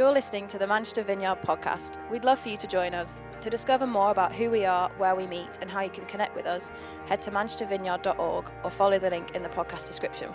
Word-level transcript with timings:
You're 0.00 0.12
listening 0.12 0.46
to 0.46 0.56
the 0.56 0.66
Manchester 0.66 1.02
Vineyard 1.02 1.42
podcast. 1.42 1.98
We'd 2.10 2.24
love 2.24 2.38
for 2.38 2.48
you 2.48 2.56
to 2.56 2.66
join 2.66 2.94
us. 2.94 3.20
To 3.42 3.50
discover 3.50 3.86
more 3.86 4.10
about 4.10 4.34
who 4.34 4.50
we 4.50 4.64
are, 4.64 4.90
where 4.96 5.14
we 5.14 5.26
meet, 5.26 5.58
and 5.60 5.70
how 5.70 5.82
you 5.82 5.90
can 5.90 6.06
connect 6.06 6.34
with 6.34 6.46
us, 6.46 6.72
head 7.04 7.20
to 7.20 7.30
manchestervineyard.org 7.30 8.50
or 8.64 8.70
follow 8.70 8.98
the 8.98 9.10
link 9.10 9.32
in 9.34 9.42
the 9.42 9.50
podcast 9.50 9.88
description. 9.88 10.30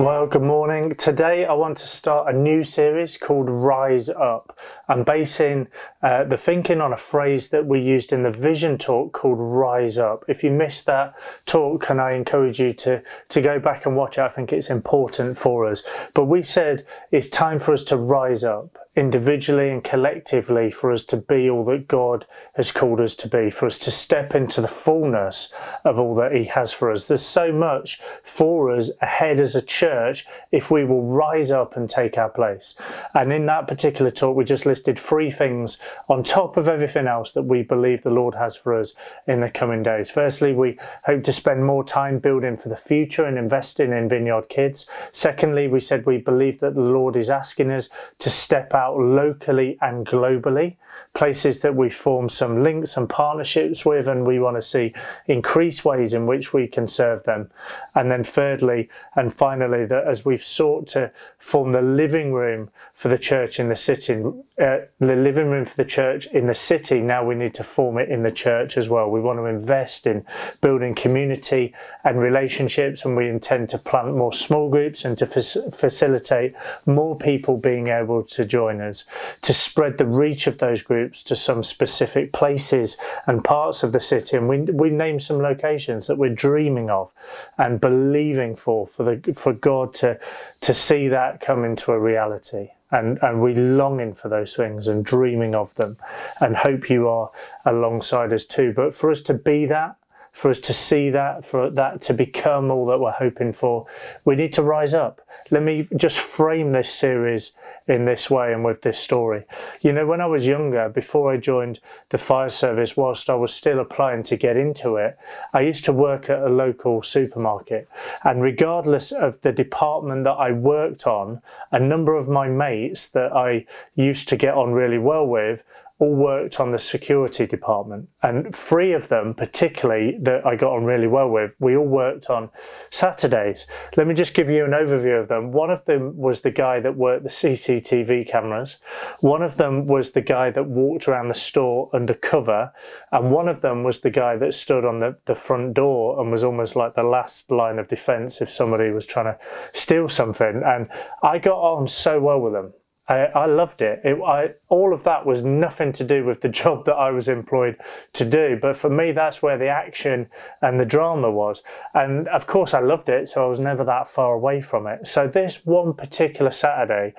Well, 0.00 0.26
good 0.26 0.40
morning. 0.40 0.94
Today 0.94 1.44
I 1.44 1.52
want 1.52 1.76
to 1.76 1.86
start 1.86 2.34
a 2.34 2.38
new 2.38 2.62
series 2.62 3.18
called 3.18 3.50
Rise 3.50 4.08
Up. 4.08 4.58
I'm 4.88 5.02
basing 5.02 5.68
uh, 6.02 6.24
the 6.24 6.38
thinking 6.38 6.80
on 6.80 6.94
a 6.94 6.96
phrase 6.96 7.50
that 7.50 7.66
we 7.66 7.82
used 7.82 8.10
in 8.10 8.22
the 8.22 8.30
vision 8.30 8.78
talk 8.78 9.12
called 9.12 9.36
Rise 9.38 9.98
Up. 9.98 10.24
If 10.26 10.42
you 10.42 10.52
missed 10.52 10.86
that 10.86 11.12
talk, 11.44 11.82
can 11.82 12.00
I 12.00 12.12
encourage 12.12 12.58
you 12.58 12.72
to, 12.72 13.02
to 13.28 13.42
go 13.42 13.58
back 13.58 13.84
and 13.84 13.94
watch 13.94 14.16
it? 14.16 14.22
I 14.22 14.30
think 14.30 14.54
it's 14.54 14.70
important 14.70 15.36
for 15.36 15.70
us. 15.70 15.82
But 16.14 16.24
we 16.24 16.44
said 16.44 16.86
it's 17.12 17.28
time 17.28 17.58
for 17.58 17.74
us 17.74 17.84
to 17.84 17.98
rise 17.98 18.42
up 18.42 18.78
individually 18.96 19.70
and 19.70 19.84
collectively 19.84 20.70
for 20.70 20.92
us 20.92 21.04
to 21.04 21.16
be 21.16 21.48
all 21.48 21.64
that 21.64 21.86
God 21.86 22.26
has 22.54 22.72
called 22.72 23.00
us 23.00 23.14
to 23.14 23.28
be, 23.28 23.48
for 23.48 23.66
us 23.66 23.78
to 23.78 23.90
step 23.90 24.34
into 24.34 24.60
the 24.60 24.68
fullness 24.68 25.52
of 25.84 25.98
all 25.98 26.14
that 26.16 26.32
He 26.32 26.44
has 26.44 26.72
for 26.72 26.90
us. 26.90 27.06
There's 27.06 27.24
so 27.24 27.52
much 27.52 28.00
for 28.24 28.74
us 28.74 28.90
ahead 29.00 29.38
as 29.38 29.54
a 29.54 29.62
church 29.62 30.26
if 30.50 30.70
we 30.70 30.84
will 30.84 31.04
rise 31.04 31.52
up 31.52 31.76
and 31.76 31.88
take 31.88 32.18
our 32.18 32.28
place. 32.28 32.74
And 33.14 33.32
in 33.32 33.46
that 33.46 33.68
particular 33.68 34.10
talk, 34.10 34.36
we 34.36 34.44
just 34.44 34.66
listed 34.66 34.98
three 34.98 35.30
things 35.30 35.78
on 36.08 36.24
top 36.24 36.56
of 36.56 36.68
everything 36.68 37.06
else 37.06 37.30
that 37.32 37.42
we 37.42 37.62
believe 37.62 38.02
the 38.02 38.10
Lord 38.10 38.34
has 38.34 38.56
for 38.56 38.78
us 38.78 38.92
in 39.28 39.40
the 39.40 39.50
coming 39.50 39.84
days. 39.84 40.10
Firstly, 40.10 40.52
we 40.52 40.78
hope 41.04 41.22
to 41.24 41.32
spend 41.32 41.64
more 41.64 41.84
time 41.84 42.18
building 42.18 42.56
for 42.56 42.68
the 42.68 42.76
future 42.76 43.24
and 43.24 43.38
investing 43.38 43.92
in 43.92 44.08
Vineyard 44.08 44.48
Kids. 44.48 44.86
Secondly, 45.12 45.68
we 45.68 45.78
said 45.78 46.06
we 46.06 46.18
believe 46.18 46.58
that 46.58 46.74
the 46.74 46.80
Lord 46.80 47.14
is 47.14 47.30
asking 47.30 47.70
us 47.70 47.88
to 48.18 48.30
step 48.30 48.74
out 48.74 48.89
locally 48.98 49.78
and 49.80 50.06
globally 50.06 50.76
places 51.12 51.60
that 51.60 51.74
we've 51.74 51.94
formed 51.94 52.30
some 52.30 52.62
links 52.62 52.96
and 52.96 53.08
partnerships 53.08 53.84
with, 53.84 54.06
and 54.06 54.24
we 54.24 54.38
want 54.38 54.56
to 54.56 54.62
see 54.62 54.92
increased 55.26 55.84
ways 55.84 56.12
in 56.12 56.24
which 56.24 56.52
we 56.52 56.68
can 56.68 56.86
serve 56.86 57.24
them. 57.24 57.50
And 57.94 58.10
then, 58.10 58.22
thirdly 58.22 58.88
and 59.16 59.32
finally, 59.32 59.84
that 59.86 60.06
as 60.06 60.24
we've 60.24 60.44
sought 60.44 60.86
to 60.88 61.10
form 61.38 61.72
the 61.72 61.82
living 61.82 62.32
room 62.32 62.70
for 62.94 63.08
the 63.08 63.18
church 63.18 63.58
in 63.58 63.68
the 63.68 63.76
city, 63.76 64.22
uh, 64.60 64.78
the 65.00 65.16
living 65.16 65.48
room 65.48 65.64
for 65.64 65.76
the 65.76 65.84
church 65.84 66.26
in 66.26 66.46
the 66.46 66.54
city, 66.54 67.00
now 67.00 67.24
we 67.24 67.34
need 67.34 67.54
to 67.54 67.64
form 67.64 67.98
it 67.98 68.08
in 68.08 68.22
the 68.22 68.30
church 68.30 68.76
as 68.76 68.88
well. 68.88 69.10
We 69.10 69.20
want 69.20 69.38
to 69.40 69.46
invest 69.46 70.06
in 70.06 70.24
building 70.60 70.94
community 70.94 71.74
and 72.04 72.20
relationships, 72.20 73.04
and 73.04 73.16
we 73.16 73.28
intend 73.28 73.68
to 73.70 73.78
plant 73.78 74.14
more 74.16 74.32
small 74.32 74.70
groups 74.70 75.04
and 75.04 75.18
to 75.18 75.26
facilitate 75.26 76.54
more 76.86 77.16
people 77.16 77.56
being 77.56 77.88
able 77.88 78.22
to 78.22 78.44
join 78.44 78.80
us, 78.80 79.04
to 79.42 79.52
spread 79.52 79.98
the 79.98 80.06
reach 80.06 80.46
of 80.46 80.58
those 80.58 80.82
groups 80.82 80.99
groups 81.00 81.22
to 81.22 81.34
some 81.34 81.62
specific 81.62 82.30
places 82.30 82.98
and 83.26 83.42
parts 83.42 83.82
of 83.82 83.92
the 83.92 84.00
city. 84.00 84.36
And 84.36 84.48
we, 84.48 84.58
we 84.60 84.90
name 84.90 85.18
some 85.18 85.38
locations 85.38 86.06
that 86.06 86.18
we're 86.18 86.34
dreaming 86.34 86.90
of 86.90 87.10
and 87.56 87.80
believing 87.80 88.54
for, 88.54 88.86
for, 88.86 89.02
the, 89.04 89.32
for 89.32 89.54
God 89.54 89.94
to, 89.94 90.18
to 90.60 90.74
see 90.74 91.08
that 91.08 91.40
come 91.40 91.64
into 91.64 91.92
a 91.92 91.98
reality. 91.98 92.72
And, 92.90 93.18
and 93.22 93.40
we 93.40 93.54
longing 93.54 94.12
for 94.14 94.28
those 94.28 94.54
things 94.54 94.88
and 94.88 95.02
dreaming 95.04 95.54
of 95.54 95.74
them 95.76 95.96
and 96.38 96.56
hope 96.56 96.90
you 96.90 97.08
are 97.08 97.30
alongside 97.64 98.32
us 98.32 98.44
too. 98.44 98.74
But 98.76 98.94
for 98.94 99.10
us 99.10 99.22
to 99.22 99.34
be 99.34 99.64
that, 99.66 99.96
for 100.32 100.50
us 100.50 100.60
to 100.60 100.74
see 100.74 101.08
that, 101.10 101.46
for 101.46 101.70
that 101.70 102.02
to 102.02 102.14
become 102.14 102.70
all 102.70 102.86
that 102.86 103.00
we're 103.00 103.10
hoping 103.12 103.52
for, 103.52 103.86
we 104.24 104.36
need 104.36 104.52
to 104.52 104.62
rise 104.62 104.92
up. 104.92 105.26
Let 105.50 105.62
me 105.62 105.88
just 105.96 106.18
frame 106.18 106.72
this 106.72 106.92
series 106.92 107.52
in 107.86 108.04
this 108.04 108.30
way 108.30 108.52
and 108.52 108.64
with 108.64 108.82
this 108.82 108.98
story. 108.98 109.44
You 109.80 109.92
know, 109.92 110.06
when 110.06 110.20
I 110.20 110.26
was 110.26 110.46
younger, 110.46 110.88
before 110.88 111.32
I 111.32 111.36
joined 111.36 111.80
the 112.10 112.18
fire 112.18 112.48
service, 112.48 112.96
whilst 112.96 113.28
I 113.28 113.34
was 113.34 113.52
still 113.52 113.80
applying 113.80 114.22
to 114.24 114.36
get 114.36 114.56
into 114.56 114.96
it, 114.96 115.18
I 115.52 115.60
used 115.60 115.84
to 115.86 115.92
work 115.92 116.30
at 116.30 116.42
a 116.42 116.48
local 116.48 117.02
supermarket. 117.02 117.88
And 118.22 118.42
regardless 118.42 119.12
of 119.12 119.40
the 119.40 119.52
department 119.52 120.24
that 120.24 120.32
I 120.32 120.52
worked 120.52 121.06
on, 121.06 121.42
a 121.72 121.80
number 121.80 122.14
of 122.14 122.28
my 122.28 122.48
mates 122.48 123.06
that 123.08 123.32
I 123.32 123.66
used 123.94 124.28
to 124.28 124.36
get 124.36 124.54
on 124.54 124.72
really 124.72 124.98
well 124.98 125.26
with 125.26 125.62
all 126.00 126.14
worked 126.14 126.58
on 126.58 126.72
the 126.72 126.78
security 126.78 127.46
department. 127.46 128.08
And 128.22 128.56
three 128.56 128.94
of 128.94 129.08
them, 129.08 129.34
particularly 129.34 130.16
that 130.22 130.46
I 130.46 130.56
got 130.56 130.72
on 130.72 130.84
really 130.84 131.06
well 131.06 131.28
with, 131.28 131.54
we 131.60 131.76
all 131.76 131.86
worked 131.86 132.30
on 132.30 132.48
Saturdays. 132.90 133.66
Let 133.98 134.06
me 134.06 134.14
just 134.14 134.32
give 134.32 134.48
you 134.48 134.64
an 134.64 134.70
overview 134.70 135.20
of 135.20 135.28
them. 135.28 135.52
One 135.52 135.70
of 135.70 135.84
them 135.84 136.16
was 136.16 136.40
the 136.40 136.50
guy 136.50 136.80
that 136.80 136.96
worked 136.96 137.24
the 137.24 137.28
CCTV 137.28 138.26
cameras. 138.26 138.78
One 139.20 139.42
of 139.42 139.56
them 139.56 139.86
was 139.86 140.12
the 140.12 140.22
guy 140.22 140.50
that 140.50 140.66
walked 140.66 141.06
around 141.06 141.28
the 141.28 141.34
store 141.34 141.90
undercover. 141.92 142.72
And 143.12 143.30
one 143.30 143.48
of 143.48 143.60
them 143.60 143.84
was 143.84 144.00
the 144.00 144.10
guy 144.10 144.36
that 144.38 144.54
stood 144.54 144.86
on 144.86 145.00
the, 145.00 145.16
the 145.26 145.34
front 145.34 145.74
door 145.74 146.18
and 146.18 146.30
was 146.30 146.42
almost 146.42 146.76
like 146.76 146.94
the 146.94 147.02
last 147.02 147.50
line 147.50 147.78
of 147.78 147.88
defense 147.88 148.40
if 148.40 148.50
somebody 148.50 148.90
was 148.90 149.04
trying 149.04 149.26
to 149.26 149.38
steal 149.74 150.08
something. 150.08 150.62
And 150.64 150.88
I 151.22 151.38
got 151.38 151.58
on 151.58 151.88
so 151.88 152.20
well 152.20 152.40
with 152.40 152.54
them. 152.54 152.72
I, 153.10 153.24
I 153.34 153.46
loved 153.46 153.82
it. 153.82 154.00
it 154.04 154.16
I, 154.22 154.50
all 154.68 154.94
of 154.94 155.02
that 155.02 155.26
was 155.26 155.42
nothing 155.42 155.92
to 155.94 156.04
do 156.04 156.24
with 156.24 156.40
the 156.40 156.48
job 156.62 156.84
that 156.84 156.94
I 156.94 157.10
was 157.10 157.28
employed 157.28 157.76
to 158.14 158.24
do. 158.24 158.56
But 158.60 158.76
for 158.76 158.88
me, 158.88 159.12
that's 159.12 159.42
where 159.42 159.58
the 159.58 159.68
action 159.68 160.28
and 160.62 160.78
the 160.78 160.84
drama 160.84 161.30
was. 161.30 161.62
And 161.92 162.28
of 162.28 162.46
course, 162.46 162.72
I 162.72 162.80
loved 162.80 163.08
it, 163.08 163.28
so 163.28 163.44
I 163.44 163.48
was 163.48 163.58
never 163.58 163.84
that 163.84 164.08
far 164.08 164.34
away 164.34 164.60
from 164.60 164.86
it. 164.86 165.06
So, 165.06 165.26
this 165.26 165.66
one 165.66 165.92
particular 165.92 166.52
Saturday, 166.52 167.14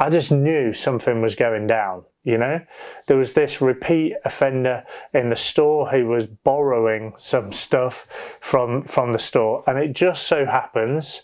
I 0.00 0.10
just 0.10 0.32
knew 0.32 0.72
something 0.72 1.22
was 1.22 1.36
going 1.36 1.68
down. 1.68 2.04
You 2.24 2.36
know, 2.36 2.60
there 3.06 3.16
was 3.16 3.32
this 3.32 3.62
repeat 3.62 4.14
offender 4.24 4.84
in 5.14 5.30
the 5.30 5.36
store 5.36 5.88
who 5.88 6.06
was 6.08 6.26
borrowing 6.26 7.14
some 7.16 7.52
stuff 7.52 8.06
from 8.40 8.84
from 8.84 9.12
the 9.12 9.18
store, 9.18 9.64
and 9.66 9.78
it 9.78 9.94
just 9.94 10.26
so 10.26 10.44
happens, 10.44 11.22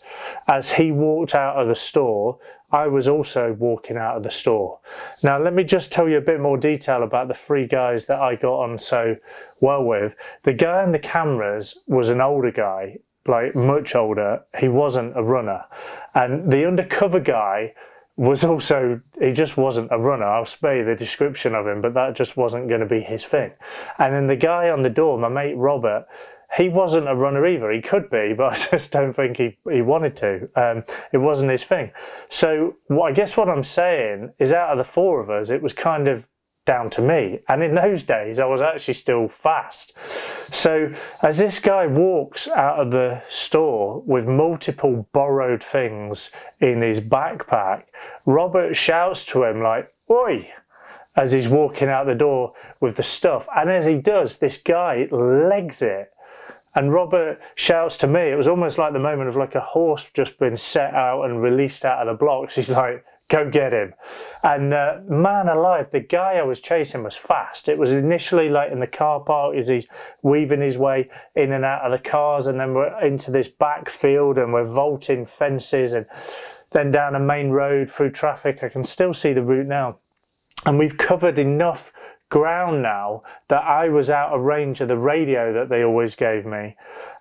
as 0.48 0.72
he 0.72 0.92
walked 0.92 1.34
out 1.34 1.56
of 1.60 1.68
the 1.68 1.74
store, 1.74 2.38
I 2.74 2.88
was 2.88 3.06
also 3.06 3.52
walking 3.52 3.96
out 3.96 4.16
of 4.16 4.24
the 4.24 4.32
store. 4.32 4.80
Now, 5.22 5.40
let 5.40 5.54
me 5.54 5.62
just 5.62 5.92
tell 5.92 6.08
you 6.08 6.18
a 6.18 6.20
bit 6.20 6.40
more 6.40 6.56
detail 6.56 7.04
about 7.04 7.28
the 7.28 7.34
three 7.34 7.68
guys 7.68 8.06
that 8.06 8.18
I 8.18 8.34
got 8.34 8.58
on 8.64 8.78
so 8.78 9.14
well 9.60 9.84
with. 9.84 10.16
The 10.42 10.54
guy 10.54 10.82
in 10.82 10.90
the 10.90 10.98
cameras 10.98 11.78
was 11.86 12.08
an 12.08 12.20
older 12.20 12.50
guy, 12.50 12.98
like 13.28 13.54
much 13.54 13.94
older. 13.94 14.42
He 14.58 14.66
wasn't 14.66 15.16
a 15.16 15.22
runner. 15.22 15.64
And 16.16 16.50
the 16.50 16.66
undercover 16.66 17.20
guy 17.20 17.74
was 18.16 18.42
also, 18.42 19.00
he 19.20 19.30
just 19.30 19.56
wasn't 19.56 19.92
a 19.92 19.98
runner. 19.98 20.26
I'll 20.26 20.44
spare 20.44 20.78
you 20.78 20.84
the 20.84 20.96
description 20.96 21.54
of 21.54 21.68
him, 21.68 21.80
but 21.80 21.94
that 21.94 22.16
just 22.16 22.36
wasn't 22.36 22.68
going 22.68 22.80
to 22.80 22.86
be 22.86 23.02
his 23.02 23.24
thing. 23.24 23.52
And 23.98 24.12
then 24.12 24.26
the 24.26 24.34
guy 24.34 24.70
on 24.70 24.82
the 24.82 24.90
door, 24.90 25.16
my 25.16 25.28
mate 25.28 25.56
Robert, 25.56 26.06
he 26.56 26.68
wasn't 26.68 27.08
a 27.08 27.14
runner 27.14 27.46
either. 27.46 27.70
He 27.70 27.80
could 27.80 28.10
be, 28.10 28.32
but 28.36 28.52
I 28.52 28.70
just 28.70 28.90
don't 28.90 29.12
think 29.12 29.36
he, 29.36 29.58
he 29.70 29.82
wanted 29.82 30.16
to. 30.18 30.48
Um, 30.56 30.84
it 31.12 31.18
wasn't 31.18 31.50
his 31.50 31.64
thing. 31.64 31.90
So 32.28 32.76
what, 32.86 33.10
I 33.10 33.12
guess 33.12 33.36
what 33.36 33.48
I'm 33.48 33.62
saying 33.62 34.32
is 34.38 34.52
out 34.52 34.70
of 34.70 34.78
the 34.78 34.84
four 34.84 35.20
of 35.20 35.30
us, 35.30 35.50
it 35.50 35.62
was 35.62 35.72
kind 35.72 36.08
of 36.08 36.28
down 36.64 36.88
to 36.88 37.02
me. 37.02 37.40
And 37.48 37.62
in 37.62 37.74
those 37.74 38.02
days, 38.02 38.38
I 38.38 38.46
was 38.46 38.62
actually 38.62 38.94
still 38.94 39.28
fast. 39.28 39.92
So 40.50 40.92
as 41.22 41.38
this 41.38 41.60
guy 41.60 41.86
walks 41.86 42.48
out 42.48 42.78
of 42.78 42.90
the 42.90 43.22
store 43.28 44.02
with 44.06 44.26
multiple 44.26 45.06
borrowed 45.12 45.62
things 45.62 46.30
in 46.60 46.80
his 46.80 47.00
backpack, 47.00 47.84
Robert 48.24 48.74
shouts 48.74 49.24
to 49.26 49.44
him 49.44 49.62
like, 49.62 49.92
Oi! 50.10 50.50
As 51.16 51.30
he's 51.30 51.48
walking 51.48 51.88
out 51.88 52.06
the 52.06 52.14
door 52.14 52.54
with 52.80 52.96
the 52.96 53.02
stuff. 53.02 53.46
And 53.54 53.70
as 53.70 53.86
he 53.86 53.98
does, 53.98 54.38
this 54.38 54.58
guy 54.58 55.06
legs 55.12 55.80
it 55.80 56.10
and 56.74 56.92
Robert 56.92 57.40
shouts 57.54 57.96
to 57.98 58.06
me, 58.06 58.30
it 58.30 58.36
was 58.36 58.48
almost 58.48 58.78
like 58.78 58.92
the 58.92 58.98
moment 58.98 59.28
of 59.28 59.36
like 59.36 59.54
a 59.54 59.60
horse 59.60 60.10
just 60.12 60.38
been 60.38 60.56
set 60.56 60.92
out 60.94 61.24
and 61.24 61.42
released 61.42 61.84
out 61.84 62.06
of 62.06 62.12
the 62.12 62.24
blocks. 62.24 62.56
He's 62.56 62.70
like, 62.70 63.04
go 63.28 63.48
get 63.48 63.72
him. 63.72 63.94
And 64.42 64.74
uh, 64.74 64.98
man 65.08 65.48
alive, 65.48 65.90
the 65.90 66.00
guy 66.00 66.34
I 66.34 66.42
was 66.42 66.60
chasing 66.60 67.02
was 67.02 67.16
fast. 67.16 67.68
It 67.68 67.78
was 67.78 67.92
initially 67.92 68.48
like 68.48 68.72
in 68.72 68.80
the 68.80 68.86
car 68.86 69.20
park 69.20 69.56
as 69.56 69.68
he's 69.68 69.86
weaving 70.22 70.60
his 70.60 70.76
way 70.76 71.08
in 71.34 71.52
and 71.52 71.64
out 71.64 71.82
of 71.82 71.92
the 71.92 72.10
cars, 72.10 72.46
and 72.46 72.58
then 72.58 72.74
we're 72.74 73.00
into 73.04 73.30
this 73.30 73.48
back 73.48 73.88
field 73.88 74.36
and 74.38 74.52
we're 74.52 74.64
vaulting 74.64 75.26
fences 75.26 75.92
and 75.92 76.06
then 76.72 76.90
down 76.90 77.14
a 77.14 77.20
main 77.20 77.50
road 77.50 77.90
through 77.90 78.10
traffic. 78.10 78.62
I 78.62 78.68
can 78.68 78.84
still 78.84 79.14
see 79.14 79.32
the 79.32 79.42
route 79.42 79.66
now. 79.66 79.98
And 80.66 80.78
we've 80.78 80.96
covered 80.96 81.38
enough 81.38 81.92
ground 82.34 82.82
now 82.82 83.22
that 83.46 83.62
I 83.62 83.88
was 83.90 84.10
out 84.10 84.32
of 84.32 84.40
range 84.40 84.80
of 84.80 84.88
the 84.88 84.98
radio 84.98 85.52
that 85.52 85.68
they 85.68 85.84
always 85.84 86.16
gave 86.16 86.44
me. 86.44 86.74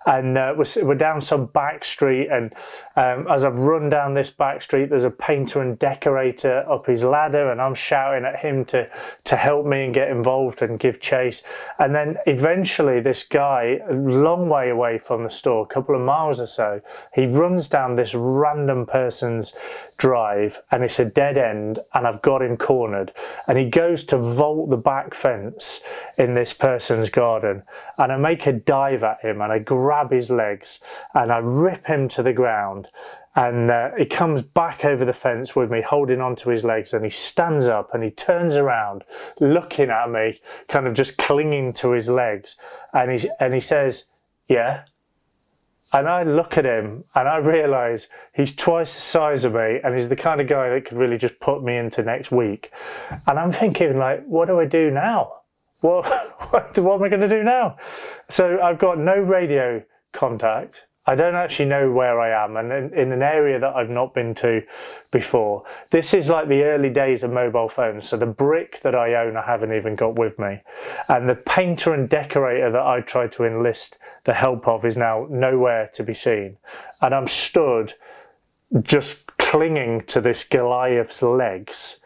And 0.06 0.36
uh, 0.36 0.54
we're, 0.56 0.84
we're 0.84 0.94
down 0.94 1.20
some 1.20 1.46
back 1.46 1.84
street. 1.84 2.28
And 2.30 2.52
um, 2.96 3.26
as 3.30 3.44
I've 3.44 3.56
run 3.56 3.88
down 3.88 4.14
this 4.14 4.30
back 4.30 4.62
street, 4.62 4.90
there's 4.90 5.04
a 5.04 5.10
painter 5.10 5.62
and 5.62 5.78
decorator 5.78 6.64
up 6.70 6.86
his 6.86 7.02
ladder, 7.02 7.50
and 7.50 7.60
I'm 7.60 7.74
shouting 7.74 8.24
at 8.24 8.40
him 8.40 8.64
to 8.66 8.88
to 9.24 9.36
help 9.36 9.66
me 9.66 9.84
and 9.84 9.94
get 9.94 10.10
involved 10.10 10.62
and 10.62 10.78
give 10.78 11.00
chase. 11.00 11.42
And 11.78 11.94
then 11.94 12.16
eventually, 12.26 13.00
this 13.00 13.22
guy, 13.22 13.78
a 13.88 13.94
long 13.94 14.48
way 14.48 14.70
away 14.70 14.98
from 14.98 15.24
the 15.24 15.30
store, 15.30 15.64
a 15.64 15.74
couple 15.74 15.94
of 15.94 16.00
miles 16.02 16.40
or 16.40 16.46
so, 16.46 16.80
he 17.14 17.26
runs 17.26 17.68
down 17.68 17.96
this 17.96 18.14
random 18.14 18.86
person's 18.86 19.54
drive, 19.96 20.60
and 20.70 20.82
it's 20.82 20.98
a 20.98 21.04
dead 21.04 21.38
end, 21.38 21.78
and 21.94 22.06
I've 22.06 22.20
got 22.20 22.42
him 22.42 22.56
cornered. 22.56 23.12
And 23.46 23.56
he 23.56 23.70
goes 23.70 24.04
to 24.04 24.18
vault 24.18 24.70
the 24.70 24.76
back 24.76 25.14
fence 25.14 25.80
in 26.18 26.34
this 26.34 26.52
person's 26.52 27.10
garden, 27.10 27.62
and 27.96 28.12
I 28.12 28.16
make 28.16 28.46
a 28.46 28.52
dive 28.52 29.02
at 29.04 29.20
him, 29.22 29.40
and 29.40 29.52
I 29.52 29.60
grab 29.60 29.93
his 30.10 30.30
legs, 30.30 30.80
and 31.14 31.32
I 31.32 31.38
rip 31.38 31.86
him 31.86 32.08
to 32.10 32.22
the 32.22 32.32
ground. 32.32 32.88
And 33.36 33.70
uh, 33.70 33.90
he 33.98 34.04
comes 34.04 34.42
back 34.42 34.84
over 34.84 35.04
the 35.04 35.12
fence 35.12 35.56
with 35.56 35.70
me, 35.70 35.82
holding 35.82 36.20
onto 36.20 36.50
his 36.50 36.62
legs, 36.62 36.92
and 36.94 37.04
he 37.04 37.10
stands 37.10 37.66
up 37.66 37.92
and 37.92 38.04
he 38.04 38.10
turns 38.10 38.54
around, 38.54 39.02
looking 39.40 39.90
at 39.90 40.08
me, 40.10 40.40
kind 40.68 40.86
of 40.86 40.94
just 40.94 41.16
clinging 41.16 41.72
to 41.74 41.90
his 41.90 42.08
legs, 42.08 42.56
and 42.92 43.10
he 43.10 43.28
and 43.40 43.52
he 43.52 43.60
says, 43.60 44.04
"Yeah." 44.48 44.84
And 45.92 46.08
I 46.08 46.24
look 46.24 46.58
at 46.58 46.64
him 46.64 47.04
and 47.14 47.28
I 47.28 47.36
realise 47.36 48.08
he's 48.32 48.54
twice 48.54 48.96
the 48.96 49.00
size 49.00 49.44
of 49.44 49.54
me 49.54 49.78
and 49.84 49.94
he's 49.94 50.08
the 50.08 50.16
kind 50.16 50.40
of 50.40 50.48
guy 50.48 50.68
that 50.70 50.86
could 50.86 50.98
really 50.98 51.16
just 51.16 51.38
put 51.38 51.62
me 51.62 51.76
into 51.76 52.02
next 52.02 52.32
week. 52.32 52.72
And 53.28 53.38
I'm 53.38 53.52
thinking, 53.52 53.96
like, 53.96 54.24
what 54.24 54.48
do 54.48 54.58
I 54.58 54.64
do 54.64 54.90
now? 54.90 55.43
What, 55.84 56.06
what, 56.50 56.78
what 56.78 56.94
am 56.94 57.02
I 57.02 57.08
going 57.10 57.20
to 57.20 57.28
do 57.28 57.42
now? 57.42 57.76
So 58.30 58.58
I've 58.62 58.78
got 58.78 58.98
no 58.98 59.16
radio 59.16 59.82
contact. 60.14 60.86
I 61.06 61.14
don't 61.14 61.34
actually 61.34 61.66
know 61.66 61.92
where 61.92 62.18
I 62.18 62.42
am 62.42 62.56
and 62.56 62.72
in, 62.72 62.98
in, 62.98 63.12
an 63.12 63.20
area 63.20 63.60
that 63.60 63.76
I've 63.76 63.90
not 63.90 64.14
been 64.14 64.34
to 64.36 64.62
before. 65.10 65.64
This 65.90 66.14
is 66.14 66.30
like 66.30 66.48
the 66.48 66.62
early 66.62 66.88
days 66.88 67.22
of 67.22 67.32
mobile 67.32 67.68
phones. 67.68 68.08
So 68.08 68.16
the 68.16 68.24
brick 68.24 68.80
that 68.80 68.94
I 68.94 69.14
own, 69.26 69.36
I 69.36 69.44
haven't 69.44 69.74
even 69.74 69.94
got 69.94 70.18
with 70.18 70.38
me. 70.38 70.62
And 71.08 71.28
the 71.28 71.34
painter 71.34 71.92
and 71.92 72.08
decorator 72.08 72.70
that 72.70 72.80
I 72.80 73.02
tried 73.02 73.32
to 73.32 73.44
enlist 73.44 73.98
the 74.24 74.32
help 74.32 74.66
of 74.66 74.86
is 74.86 74.96
now 74.96 75.26
nowhere 75.28 75.90
to 75.92 76.02
be 76.02 76.14
seen. 76.14 76.56
And 77.02 77.14
I'm 77.14 77.28
stood 77.28 77.92
just 78.80 79.26
clinging 79.36 80.04
to 80.06 80.22
this 80.22 80.44
Goliath's 80.44 81.20
legs. 81.20 81.98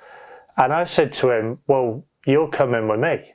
And 0.57 0.73
I 0.73 0.83
said 0.83 1.13
to 1.13 1.31
him, 1.31 1.61
Well, 1.69 2.05
you're 2.27 2.49
coming 2.49 2.89
with 2.89 2.99
me. 2.99 3.35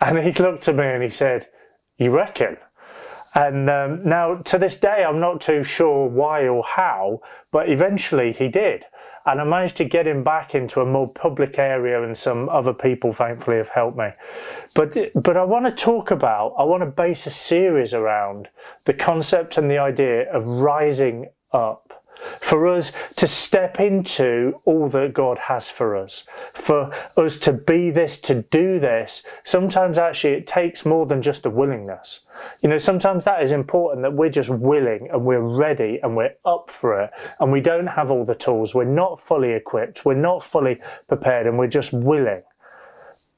And 0.00 0.18
he 0.18 0.32
looked 0.32 0.68
at 0.68 0.76
me 0.76 0.84
and 0.84 1.02
he 1.02 1.08
said, 1.08 1.48
You 1.98 2.10
reckon? 2.10 2.56
And 3.34 3.68
um, 3.68 4.02
now, 4.02 4.36
to 4.36 4.58
this 4.58 4.76
day, 4.76 5.04
I'm 5.06 5.20
not 5.20 5.42
too 5.42 5.62
sure 5.62 6.08
why 6.08 6.48
or 6.48 6.64
how, 6.64 7.20
but 7.52 7.68
eventually 7.68 8.32
he 8.32 8.48
did. 8.48 8.86
And 9.26 9.42
I 9.42 9.44
managed 9.44 9.76
to 9.76 9.84
get 9.84 10.06
him 10.06 10.24
back 10.24 10.54
into 10.54 10.80
a 10.80 10.86
more 10.86 11.06
public 11.06 11.58
area, 11.58 12.02
and 12.02 12.16
some 12.16 12.48
other 12.48 12.72
people, 12.72 13.12
thankfully, 13.12 13.58
have 13.58 13.68
helped 13.68 13.98
me. 13.98 14.08
But, 14.72 14.96
but 15.14 15.36
I 15.36 15.44
want 15.44 15.66
to 15.66 15.72
talk 15.72 16.10
about, 16.10 16.54
I 16.56 16.62
want 16.62 16.82
to 16.82 16.86
base 16.86 17.26
a 17.26 17.30
series 17.30 17.92
around 17.92 18.48
the 18.84 18.94
concept 18.94 19.58
and 19.58 19.70
the 19.70 19.78
idea 19.78 20.32
of 20.32 20.46
rising 20.46 21.28
up 21.52 22.04
for 22.40 22.66
us 22.66 22.92
to 23.16 23.28
step 23.28 23.80
into 23.80 24.60
all 24.64 24.88
that 24.88 25.14
God 25.14 25.38
has 25.38 25.70
for 25.70 25.96
us, 25.96 26.24
for 26.54 26.92
us 27.16 27.38
to 27.40 27.52
be 27.52 27.90
this, 27.90 28.20
to 28.22 28.42
do 28.42 28.78
this. 28.78 29.22
Sometimes 29.44 29.98
actually 29.98 30.34
it 30.34 30.46
takes 30.46 30.84
more 30.84 31.06
than 31.06 31.22
just 31.22 31.46
a 31.46 31.50
willingness. 31.50 32.20
You 32.60 32.68
know, 32.68 32.78
sometimes 32.78 33.24
that 33.24 33.42
is 33.42 33.52
important 33.52 34.02
that 34.02 34.12
we're 34.12 34.30
just 34.30 34.50
willing 34.50 35.08
and 35.10 35.24
we're 35.24 35.40
ready 35.40 35.98
and 36.02 36.16
we're 36.16 36.34
up 36.44 36.70
for 36.70 37.00
it 37.00 37.10
and 37.40 37.50
we 37.50 37.60
don't 37.60 37.86
have 37.86 38.10
all 38.10 38.24
the 38.24 38.34
tools. 38.34 38.74
We're 38.74 38.84
not 38.84 39.20
fully 39.20 39.52
equipped. 39.52 40.04
We're 40.04 40.14
not 40.14 40.44
fully 40.44 40.80
prepared 41.08 41.46
and 41.46 41.58
we're 41.58 41.66
just 41.66 41.92
willing. 41.92 42.42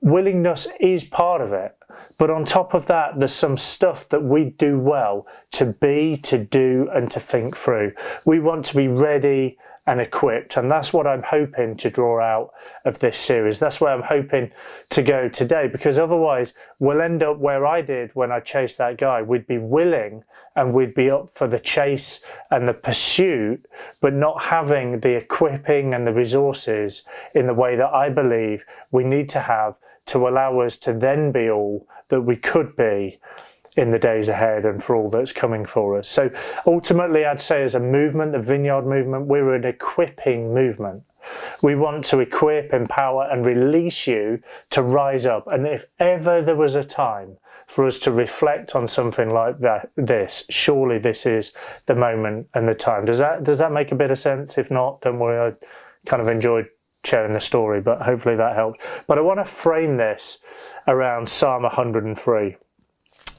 Willingness 0.01 0.69
is 0.81 1.05
part 1.05 1.41
of 1.41 1.53
it. 1.53 1.75
But 2.19 2.31
on 2.31 2.45
top 2.45 2.75
of 2.75 2.87
that, 2.87 3.19
there's 3.19 3.33
some 3.33 3.57
stuff 3.57 4.09
that 4.09 4.23
we 4.23 4.51
do 4.51 4.79
well 4.79 5.27
to 5.53 5.67
be, 5.67 6.17
to 6.25 6.39
do, 6.39 6.89
and 6.93 7.11
to 7.11 7.21
think 7.21 7.57
through. 7.57 7.93
We 8.25 8.41
want 8.41 8.65
to 8.67 8.77
be 8.77 8.89
ready 8.89 9.59
and 9.87 10.01
equipped. 10.03 10.57
And 10.59 10.71
that's 10.71 10.93
what 10.93 11.07
I'm 11.07 11.23
hoping 11.23 11.77
to 11.79 11.91
draw 11.91 12.21
out 12.21 12.51
of 12.85 12.99
this 12.99 13.19
series. 13.19 13.59
That's 13.59 13.81
where 13.81 13.93
I'm 13.93 14.03
hoping 14.03 14.51
to 14.91 15.03
go 15.03 15.29
today, 15.29 15.67
because 15.67 15.99
otherwise 15.99 16.53
we'll 16.79 17.01
end 17.01 17.23
up 17.23 17.39
where 17.39 17.67
I 17.67 17.81
did 17.81 18.11
when 18.15 18.31
I 18.31 18.41
chased 18.41 18.77
that 18.79 18.99
guy. 18.99 19.23
We'd 19.23 19.47
be 19.47 19.59
willing 19.59 20.25
and 20.55 20.75
we'd 20.75 20.95
be 20.95 21.11
up 21.11 21.31
for 21.35 21.49
the 21.49 21.59
chase 21.59 22.21
and 22.51 22.69
the 22.69 22.75
pursuit, 22.75 23.65
but 24.01 24.13
not 24.13 24.43
having 24.43 25.01
the 25.01 25.17
equipping 25.17 25.95
and 25.95 26.07
the 26.07 26.13
resources 26.13 27.05
in 27.35 27.47
the 27.47 27.55
way 27.55 27.75
that 27.77 27.89
I 27.91 28.11
believe 28.11 28.65
we 28.91 29.05
need 29.05 29.29
to 29.31 29.41
have 29.41 29.79
to 30.09 30.29
allow 30.29 30.61
us 30.61 30.77
to 30.79 30.93
then 30.93 31.33
be 31.33 31.49
all 31.49 31.87
that 32.09 32.23
we 32.23 32.37
could 32.37 32.77
be 32.77 33.19
in 33.77 33.91
the 33.93 33.99
days 33.99 34.29
ahead 34.29 34.65
and 34.65 34.83
for 34.83 34.97
all 34.97 35.09
that's 35.09 35.33
coming 35.33 35.65
for 35.65 35.99
us. 35.99 36.09
So 36.09 36.31
ultimately, 36.67 37.25
I'd 37.25 37.41
say 37.41 37.63
as 37.63 37.75
a 37.75 37.81
movement, 37.81 38.33
the 38.33 38.41
Vineyard 38.41 38.87
movement, 38.87 39.27
we're 39.27 39.55
an 39.55 39.65
equipping 39.65 40.53
movement. 40.53 41.05
We 41.63 41.75
want 41.75 42.05
to 42.07 42.21
equip, 42.21 42.73
empower, 42.73 43.29
and 43.31 43.45
release 43.45 44.07
you 44.07 44.43
to 44.71 44.83
rise 44.83 45.27
up. 45.27 45.47
And 45.47 45.67
if 45.67 45.85
ever 45.99 46.43
there 46.43 46.57
was 46.57 46.75
a 46.75 46.85
time 46.85 47.37
for 47.67 47.87
us 47.87 47.99
to 48.01 48.11
reflect 48.11 48.75
on 48.75 48.89
something 48.89 49.31
like 49.31 49.61
that, 49.61 49.91
this 49.95 50.45
surely 50.49 50.99
this 50.99 51.27
is 51.27 51.53
the 51.87 51.95
moment 51.95 52.49
and 52.55 52.67
the 52.67 52.75
time. 52.75 53.05
Does 53.05 53.19
that 53.19 53.45
does 53.45 53.59
that 53.59 53.73
make 53.73 53.93
a 53.93 53.95
bit 53.97 54.11
of 54.11 54.19
sense? 54.19 54.57
If 54.57 54.71
not, 54.71 55.03
don't 55.03 55.19
worry. 55.19 55.53
I 55.53 56.09
kind 56.09 56.23
of 56.23 56.29
enjoyed 56.29 56.69
sharing 57.05 57.33
the 57.33 57.41
story, 57.41 57.81
but 57.81 58.03
hopefully 58.03 58.37
that 58.37 58.57
helped. 58.57 58.81
But 59.07 59.19
I 59.19 59.21
want 59.21 59.41
to 59.41 59.45
frame 59.45 59.97
this 59.97 60.39
around 60.87 61.29
Psalm 61.29 61.63
103 61.63 62.57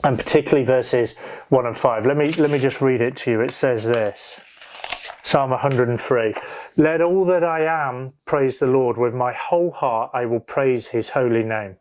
and 0.03 0.17
particularly 0.17 0.65
verses 0.65 1.17
1 1.49 1.65
and 1.65 1.77
5. 1.77 2.05
Let 2.05 2.17
me, 2.17 2.31
let 2.33 2.51
me 2.51 2.59
just 2.59 2.81
read 2.81 3.01
it 3.01 3.17
to 3.17 3.31
you. 3.31 3.41
It 3.41 3.51
says 3.51 3.83
this 3.83 4.39
Psalm 5.23 5.51
103 5.51 6.33
Let 6.77 7.01
all 7.01 7.25
that 7.25 7.43
I 7.43 7.65
am 7.65 8.13
praise 8.25 8.59
the 8.59 8.67
Lord. 8.67 8.97
With 8.97 9.13
my 9.13 9.33
whole 9.33 9.71
heart 9.71 10.11
I 10.13 10.25
will 10.25 10.39
praise 10.39 10.87
his 10.87 11.09
holy 11.09 11.43
name. 11.43 11.77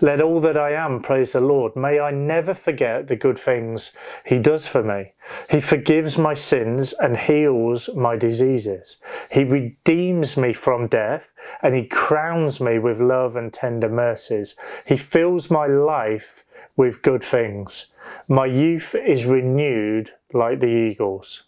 Let 0.00 0.20
all 0.20 0.40
that 0.40 0.56
I 0.56 0.72
am 0.72 1.02
praise 1.02 1.32
the 1.32 1.40
Lord. 1.40 1.74
May 1.76 2.00
I 2.00 2.10
never 2.10 2.54
forget 2.54 3.08
the 3.08 3.16
good 3.16 3.38
things 3.38 3.92
He 4.24 4.38
does 4.38 4.68
for 4.68 4.82
me. 4.82 5.12
He 5.50 5.60
forgives 5.60 6.16
my 6.16 6.34
sins 6.34 6.92
and 6.92 7.16
heals 7.16 7.94
my 7.94 8.16
diseases. 8.16 8.98
He 9.30 9.44
redeems 9.44 10.36
me 10.36 10.52
from 10.52 10.86
death 10.86 11.24
and 11.62 11.74
He 11.74 11.86
crowns 11.86 12.60
me 12.60 12.78
with 12.78 13.00
love 13.00 13.36
and 13.36 13.52
tender 13.52 13.88
mercies. 13.88 14.54
He 14.86 14.96
fills 14.96 15.50
my 15.50 15.66
life 15.66 16.44
with 16.76 17.02
good 17.02 17.22
things. 17.22 17.86
My 18.28 18.46
youth 18.46 18.94
is 18.94 19.26
renewed 19.26 20.12
like 20.32 20.60
the 20.60 20.66
eagles 20.66 21.44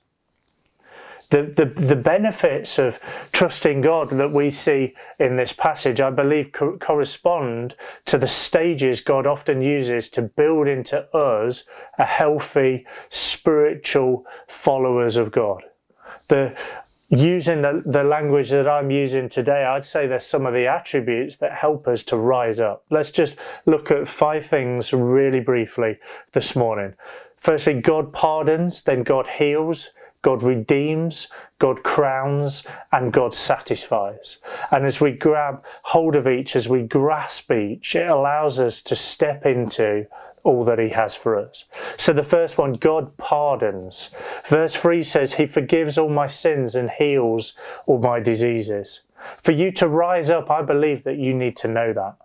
the, 1.31 1.43
the, 1.57 1.65
the 1.81 1.97
benefits 1.97 2.79
of 2.79 2.99
trusting 3.33 3.81
God 3.81 4.11
that 4.11 4.33
we 4.33 4.51
see 4.51 4.95
in 5.19 5.37
this 5.37 5.53
passage, 5.53 6.01
I 6.01 6.11
believe, 6.11 6.53
co- 6.53 6.77
correspond 6.79 7.75
to 8.07 8.19
the 8.19 8.29
stages 8.29 9.01
God 9.01 9.27
often 9.27 9.63
uses 9.63 10.09
to 10.11 10.23
build 10.23 10.69
into 10.69 11.03
us 11.17 11.65
a 11.99 12.05
healthy, 12.05 12.85
spiritual 13.09 14.27
followers 14.49 15.17
of 15.17 15.31
God. 15.31 15.63
The, 16.29 16.55
using 17.11 17.63
the, 17.63 17.83
the 17.87 18.05
language 18.05 18.51
that 18.51 18.69
I'm 18.69 18.91
using 18.91 19.29
today, 19.29 19.65
I'd 19.65 19.85
say 19.87 20.07
there's 20.07 20.27
some 20.27 20.47
of 20.47 20.55
the 20.55 20.67
attributes 20.67 21.37
that 21.37 21.53
help 21.53 21.89
us 21.89 22.05
to 22.05 22.17
rise 22.17 22.61
up. 22.61 22.85
Let's 22.91 23.11
just 23.11 23.37
look 23.67 23.91
at 23.91 24.09
five 24.09 24.47
things 24.47 24.93
really 24.93 25.41
briefly 25.41 25.99
this 26.33 26.55
morning. 26.55 26.95
Firstly, 27.37 27.81
God 27.81 28.13
pardons, 28.13 28.83
then 28.83 29.03
God 29.03 29.27
heals, 29.27 29.91
God 30.23 30.43
redeems, 30.43 31.29
God 31.59 31.83
crowns, 31.83 32.63
and 32.93 33.13
God 33.13 33.35
satisfies. 33.35 34.39
And 34.71 34.85
as 34.85 35.01
we 35.01 35.13
grab 35.13 35.65
hold 35.85 36.15
of 36.15 36.29
each, 36.29 36.55
as 36.55 36.69
we 36.69 36.83
grasp 36.83 37.51
each, 37.51 37.95
it 37.97 38.09
allows 38.09 38.59
us 38.59 38.83
to 38.83 38.97
step 38.97 39.47
into 39.47 40.07
all 40.43 40.65
that 40.65 40.79
He 40.79 40.91
has 40.91 41.15
for 41.15 41.39
us. 41.39 41.65
So 41.97 42.13
the 42.13 42.23
first 42.23 42.59
one, 42.59 42.75
God 42.75 43.17
pardons. 43.17 44.11
Verse 44.47 44.75
3 44.75 45.03
says, 45.03 45.35
He 45.35 45.47
forgives 45.47 45.97
all 45.97 46.11
my 46.11 46.27
sins 46.27 46.75
and 46.75 46.91
heals 46.91 47.55
all 47.87 47.99
my 47.99 48.21
diseases. 48.21 49.01
For 49.43 49.53
you 49.53 49.71
to 49.73 49.89
rise 49.89 50.31
up, 50.31 50.51
I 50.51 50.63
believe 50.63 51.05
that 51.05 51.19
you 51.19 51.35
need 51.35 51.57
to 51.59 51.69
know 51.69 51.93
that. 51.93 52.17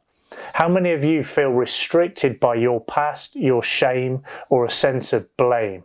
How 0.54 0.68
many 0.68 0.92
of 0.92 1.04
you 1.04 1.24
feel 1.24 1.50
restricted 1.50 2.40
by 2.40 2.56
your 2.56 2.82
past, 2.82 3.36
your 3.36 3.64
shame, 3.64 4.24
or 4.50 4.66
a 4.66 4.72
sense 4.72 5.14
of 5.14 5.36
blame? 5.38 5.84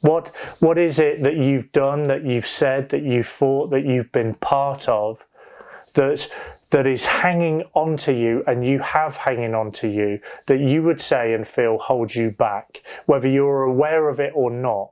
What, 0.00 0.28
what 0.60 0.78
is 0.78 0.98
it 0.98 1.22
that 1.22 1.36
you've 1.36 1.72
done, 1.72 2.04
that 2.04 2.24
you've 2.24 2.46
said, 2.46 2.90
that 2.90 3.02
you've 3.02 3.28
thought, 3.28 3.70
that 3.70 3.84
you've 3.84 4.12
been 4.12 4.34
part 4.34 4.88
of 4.88 5.24
that, 5.94 6.30
that 6.70 6.86
is 6.86 7.06
hanging 7.06 7.64
onto 7.74 8.12
you 8.12 8.44
and 8.46 8.66
you 8.66 8.78
have 8.78 9.16
hanging 9.16 9.54
onto 9.54 9.88
you 9.88 10.20
that 10.46 10.60
you 10.60 10.82
would 10.82 11.00
say 11.00 11.32
and 11.32 11.48
feel 11.48 11.78
holds 11.78 12.14
you 12.14 12.30
back, 12.30 12.82
whether 13.06 13.28
you're 13.28 13.62
aware 13.62 14.08
of 14.08 14.20
it 14.20 14.32
or 14.34 14.50
not, 14.50 14.90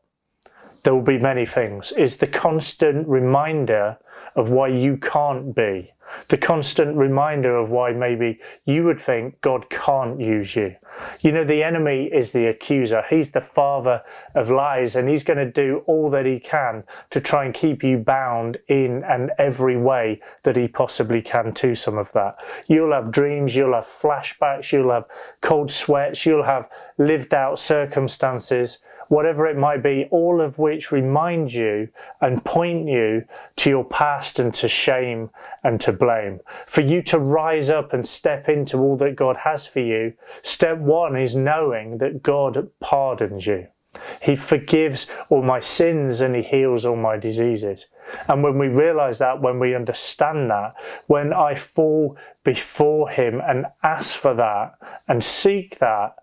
there 0.83 0.95
will 0.95 1.03
be 1.03 1.19
many 1.19 1.45
things, 1.45 1.93
is 1.93 2.17
the 2.17 2.27
constant 2.27 3.07
reminder 3.07 3.99
of 4.35 4.51
why 4.51 4.69
you 4.69 4.97
can't 4.97 5.55
be 5.55 5.93
the 6.29 6.37
constant 6.37 6.97
reminder 6.97 7.57
of 7.57 7.71
why 7.71 7.93
maybe 7.93 8.41
you 8.65 8.85
would 8.85 9.01
think 9.01 9.41
God 9.41 9.69
can't 9.71 10.21
use 10.21 10.57
you. 10.57 10.77
You 11.21 11.33
know, 11.33 11.45
the 11.45 11.63
enemy 11.63 12.11
is 12.13 12.31
the 12.31 12.47
accuser. 12.47 13.05
He's 13.11 13.31
the 13.31 13.41
father 13.41 14.03
of 14.35 14.51
lies, 14.51 14.97
and 14.97 15.09
he's 15.09 15.25
going 15.25 15.39
to 15.39 15.51
do 15.51 15.83
all 15.87 16.09
that 16.11 16.27
he 16.27 16.41
can 16.41 16.85
to 17.11 17.21
try 17.21 17.45
and 17.45 17.55
keep 17.55 17.83
you 17.83 17.99
bound 17.99 18.59
in 18.69 19.05
and 19.05 19.31
every 19.39 19.77
way 19.77 20.21
that 20.43 20.57
he 20.57 20.69
possibly 20.69 21.23
can 21.23 21.53
to 21.55 21.75
some 21.75 21.99
of 21.99 22.13
that. 22.13 22.39
You'll 22.67 22.93
have 22.93 23.13
dreams, 23.13 23.55
you'll 23.55 23.75
have 23.75 23.87
flashbacks, 23.87 24.73
you'll 24.73 24.93
have 24.93 25.07
cold 25.41 25.71
sweats, 25.71 26.25
you'll 26.25 26.45
have 26.45 26.69
lived 26.99 27.35
out 27.35 27.59
circumstances 27.59 28.79
whatever 29.09 29.47
it 29.47 29.57
might 29.57 29.83
be, 29.83 30.07
all 30.11 30.41
of 30.41 30.59
which 30.59 30.93
remind 30.93 31.53
you 31.53 31.89
and 32.21 32.45
point 32.45 32.89
you 32.89 33.25
to 33.57 33.71
your 33.71 33.85
past 33.85 34.39
and 34.39 34.53
to 34.55 34.69
shame 34.69 35.31
and 35.63 35.81
to 35.81 35.93
blame. 35.93 36.41
For 36.67 36.81
you 36.81 37.03
to 37.03 37.19
rise 37.19 37.71
up 37.71 37.93
and 37.93 38.07
step 38.07 38.49
into 38.49 38.79
all 38.79 38.97
that 38.99 39.17
God 39.17 39.37
has 39.39 39.67
for 39.67 39.81
you, 39.81 40.13
step 40.43 40.79
one 40.79 41.17
is 41.17 41.35
knowing 41.35 41.99
that 41.99 42.23
God 42.23 42.69
pardons 42.81 43.47
you. 43.47 43.69
He 44.21 44.37
forgives 44.37 45.07
all 45.31 45.43
my 45.43 45.61
sins 45.61 46.21
and 46.21 46.37
He 46.37 46.43
heals 46.43 46.85
all 46.85 46.97
my 46.97 47.17
diseases. 47.17 47.87
And 48.29 48.43
when 48.43 48.59
we 48.59 48.69
realize 48.69 49.19
that, 49.19 49.41
when 49.41 49.59
we 49.59 49.75
understand 49.75 50.51
that, 50.51 50.75
when 51.07 51.33
I 51.33 51.55
fall 51.55 52.17
before 52.45 53.09
Him 53.09 53.41
and 53.47 53.67
ask 53.83 54.17
for 54.17 54.35
that 54.35 54.75
and 55.09 55.23
seek 55.23 55.79
that, 55.79 56.17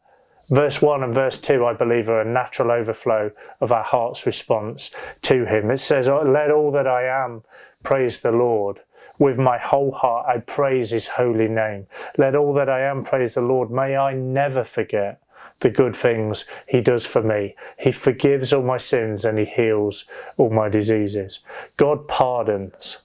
Verse 0.49 0.81
1 0.81 1.03
and 1.03 1.13
verse 1.13 1.37
2, 1.37 1.65
I 1.65 1.73
believe, 1.73 2.09
are 2.09 2.21
a 2.21 2.25
natural 2.25 2.71
overflow 2.71 3.31
of 3.61 3.71
our 3.71 3.83
heart's 3.83 4.25
response 4.25 4.91
to 5.21 5.45
Him. 5.45 5.71
It 5.71 5.79
says, 5.79 6.07
oh, 6.07 6.21
Let 6.21 6.51
all 6.51 6.71
that 6.71 6.87
I 6.87 7.05
am 7.05 7.43
praise 7.81 8.21
the 8.21 8.31
Lord. 8.31 8.81
With 9.19 9.37
my 9.37 9.57
whole 9.57 9.91
heart, 9.91 10.27
I 10.27 10.39
praise 10.39 10.89
His 10.89 11.07
holy 11.07 11.47
name. 11.47 11.87
Let 12.17 12.35
all 12.35 12.53
that 12.55 12.69
I 12.69 12.81
am 12.81 13.03
praise 13.03 13.35
the 13.35 13.41
Lord. 13.41 13.71
May 13.71 13.95
I 13.95 14.13
never 14.13 14.63
forget 14.63 15.21
the 15.59 15.69
good 15.69 15.95
things 15.95 16.45
He 16.67 16.81
does 16.81 17.05
for 17.05 17.21
me. 17.21 17.55
He 17.79 17.91
forgives 17.91 18.51
all 18.51 18.63
my 18.63 18.77
sins 18.77 19.23
and 19.23 19.39
He 19.39 19.45
heals 19.45 20.05
all 20.37 20.49
my 20.49 20.67
diseases. 20.67 21.39
God 21.77 22.07
pardons. 22.07 22.97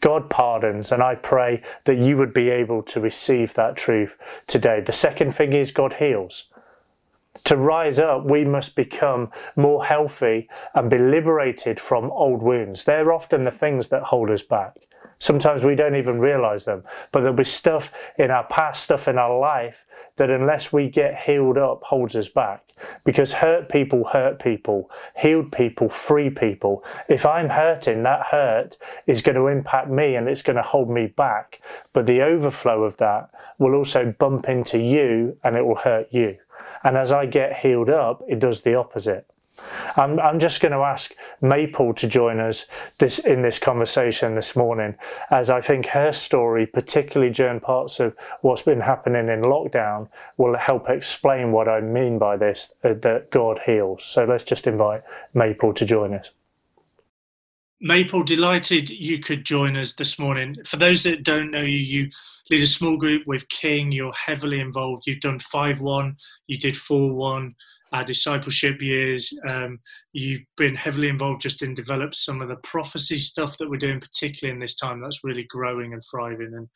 God 0.00 0.30
pardons, 0.30 0.90
and 0.92 1.02
I 1.02 1.14
pray 1.14 1.62
that 1.84 1.98
you 1.98 2.16
would 2.16 2.32
be 2.32 2.50
able 2.50 2.82
to 2.84 3.00
receive 3.00 3.54
that 3.54 3.76
truth 3.76 4.16
today. 4.46 4.80
The 4.80 4.92
second 4.92 5.34
thing 5.34 5.52
is 5.52 5.70
God 5.70 5.94
heals. 5.94 6.44
To 7.44 7.56
rise 7.56 7.98
up, 7.98 8.24
we 8.24 8.44
must 8.44 8.76
become 8.76 9.30
more 9.56 9.84
healthy 9.84 10.48
and 10.74 10.88
be 10.88 10.98
liberated 10.98 11.80
from 11.80 12.10
old 12.12 12.42
wounds. 12.42 12.84
They're 12.84 13.12
often 13.12 13.44
the 13.44 13.50
things 13.50 13.88
that 13.88 14.04
hold 14.04 14.30
us 14.30 14.42
back. 14.42 14.76
Sometimes 15.22 15.62
we 15.62 15.76
don't 15.76 15.94
even 15.94 16.18
realize 16.18 16.64
them, 16.64 16.82
but 17.12 17.20
there'll 17.20 17.32
be 17.32 17.44
stuff 17.44 17.92
in 18.18 18.32
our 18.32 18.42
past, 18.42 18.82
stuff 18.82 19.06
in 19.06 19.18
our 19.18 19.38
life 19.38 19.86
that 20.16 20.30
unless 20.30 20.72
we 20.72 20.90
get 20.90 21.16
healed 21.16 21.56
up 21.56 21.84
holds 21.84 22.16
us 22.16 22.28
back. 22.28 22.72
Because 23.04 23.34
hurt 23.34 23.68
people 23.68 24.02
hurt 24.02 24.40
people, 24.40 24.90
healed 25.16 25.52
people 25.52 25.88
free 25.88 26.28
people. 26.28 26.82
If 27.06 27.24
I'm 27.24 27.50
hurting, 27.50 28.02
that 28.02 28.26
hurt 28.32 28.76
is 29.06 29.22
going 29.22 29.36
to 29.36 29.46
impact 29.46 29.88
me 29.88 30.16
and 30.16 30.28
it's 30.28 30.42
going 30.42 30.56
to 30.56 30.62
hold 30.62 30.90
me 30.90 31.06
back. 31.06 31.60
But 31.92 32.06
the 32.06 32.20
overflow 32.20 32.82
of 32.82 32.96
that 32.96 33.30
will 33.58 33.76
also 33.76 34.12
bump 34.18 34.48
into 34.48 34.80
you 34.80 35.38
and 35.44 35.54
it 35.54 35.64
will 35.64 35.76
hurt 35.76 36.08
you. 36.10 36.38
And 36.82 36.96
as 36.96 37.12
I 37.12 37.26
get 37.26 37.58
healed 37.58 37.90
up, 37.90 38.24
it 38.26 38.40
does 38.40 38.62
the 38.62 38.74
opposite. 38.74 39.30
I'm, 39.96 40.18
I'm 40.20 40.38
just 40.38 40.60
going 40.60 40.72
to 40.72 40.78
ask 40.78 41.14
Maple 41.40 41.94
to 41.94 42.06
join 42.06 42.40
us 42.40 42.64
this 42.98 43.18
in 43.18 43.42
this 43.42 43.58
conversation 43.58 44.34
this 44.34 44.56
morning, 44.56 44.94
as 45.30 45.50
I 45.50 45.60
think 45.60 45.86
her 45.86 46.12
story, 46.12 46.66
particularly 46.66 47.32
during 47.32 47.60
parts 47.60 48.00
of 48.00 48.16
what's 48.40 48.62
been 48.62 48.80
happening 48.80 49.28
in 49.28 49.42
lockdown, 49.42 50.08
will 50.36 50.56
help 50.56 50.88
explain 50.88 51.52
what 51.52 51.68
I 51.68 51.80
mean 51.80 52.18
by 52.18 52.36
this 52.36 52.74
uh, 52.84 52.94
that 53.02 53.30
God 53.30 53.60
heals. 53.66 54.04
So 54.04 54.24
let's 54.24 54.44
just 54.44 54.66
invite 54.66 55.02
Maple 55.34 55.74
to 55.74 55.84
join 55.84 56.14
us. 56.14 56.30
Maple, 57.80 58.22
delighted 58.22 58.90
you 58.90 59.18
could 59.18 59.44
join 59.44 59.76
us 59.76 59.94
this 59.94 60.16
morning. 60.16 60.56
For 60.64 60.76
those 60.76 61.02
that 61.02 61.24
don't 61.24 61.50
know 61.50 61.62
you, 61.62 61.78
you 61.78 62.10
lead 62.48 62.62
a 62.62 62.66
small 62.68 62.96
group 62.96 63.26
with 63.26 63.48
King. 63.48 63.90
You're 63.90 64.12
heavily 64.12 64.60
involved. 64.60 65.04
You've 65.06 65.18
done 65.18 65.40
5 65.40 65.80
1, 65.80 66.16
you 66.46 66.58
did 66.58 66.76
4 66.76 67.12
1 67.12 67.54
our 67.92 68.04
discipleship 68.04 68.80
years. 68.80 69.32
Um, 69.46 69.78
you've 70.12 70.42
been 70.56 70.74
heavily 70.74 71.08
involved 71.08 71.42
just 71.42 71.62
in 71.62 71.74
develop 71.74 72.14
some 72.14 72.40
of 72.40 72.48
the 72.48 72.56
prophecy 72.56 73.18
stuff 73.18 73.58
that 73.58 73.68
we're 73.68 73.76
doing, 73.76 74.00
particularly 74.00 74.54
in 74.54 74.60
this 74.60 74.76
time 74.76 75.00
that's 75.00 75.24
really 75.24 75.44
growing 75.44 75.92
and 75.92 76.02
thriving. 76.10 76.52
And 76.54 76.68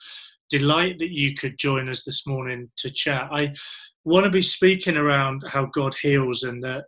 delight 0.51 0.99
that 0.99 1.11
you 1.11 1.35
could 1.35 1.59
join 1.59 1.89
us 1.89 2.05
this 2.05 2.27
morning 2.27 2.71
to 2.79 2.91
chat. 2.91 3.29
I 3.33 3.53
want 4.05 4.25
to 4.25 4.31
be 4.31 4.43
speaking 4.43 4.97
around 4.97 5.43
how 5.49 5.67
God 5.67 5.95
heals 6.01 6.45
and 6.45 6.63
that 6.63 6.85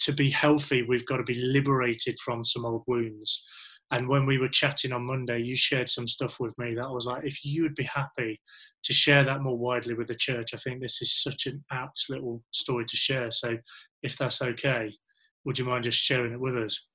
to 0.00 0.12
be 0.12 0.30
healthy, 0.30 0.82
we've 0.82 1.06
got 1.06 1.18
to 1.18 1.22
be 1.22 1.34
liberated 1.34 2.18
from 2.24 2.44
some 2.44 2.66
old 2.66 2.82
wounds. 2.86 3.44
And 3.92 4.08
when 4.08 4.26
we 4.26 4.38
were 4.38 4.48
chatting 4.48 4.92
on 4.92 5.06
Monday, 5.06 5.40
you 5.40 5.54
shared 5.54 5.88
some 5.88 6.08
stuff 6.08 6.40
with 6.40 6.56
me 6.58 6.74
that 6.74 6.90
was 6.90 7.06
like, 7.06 7.24
if 7.24 7.44
you 7.44 7.62
would 7.62 7.76
be 7.76 7.84
happy 7.84 8.40
to 8.82 8.92
share 8.92 9.24
that 9.24 9.42
more 9.42 9.56
widely 9.56 9.94
with 9.94 10.08
the 10.08 10.16
church, 10.16 10.54
I 10.54 10.56
think 10.56 10.80
this 10.80 11.00
is 11.00 11.22
such 11.22 11.46
an 11.46 11.64
apt 11.70 12.06
little 12.08 12.42
story 12.50 12.84
to 12.84 12.96
share. 12.96 13.30
So 13.30 13.56
if 14.02 14.16
that's 14.16 14.42
okay, 14.42 14.92
would 15.44 15.58
you 15.58 15.64
mind 15.64 15.84
just 15.84 15.98
sharing 15.98 16.32
it 16.32 16.40
with 16.40 16.56
us? 16.56 16.86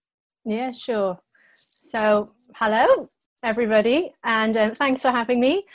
Yeah, 0.43 0.71
sure. 0.71 1.17
So, 1.53 2.33
hello, 2.55 3.07
everybody, 3.43 4.13
and 4.23 4.57
uh, 4.57 4.73
thanks 4.73 5.01
for 5.01 5.11
having 5.11 5.39
me. 5.39 5.65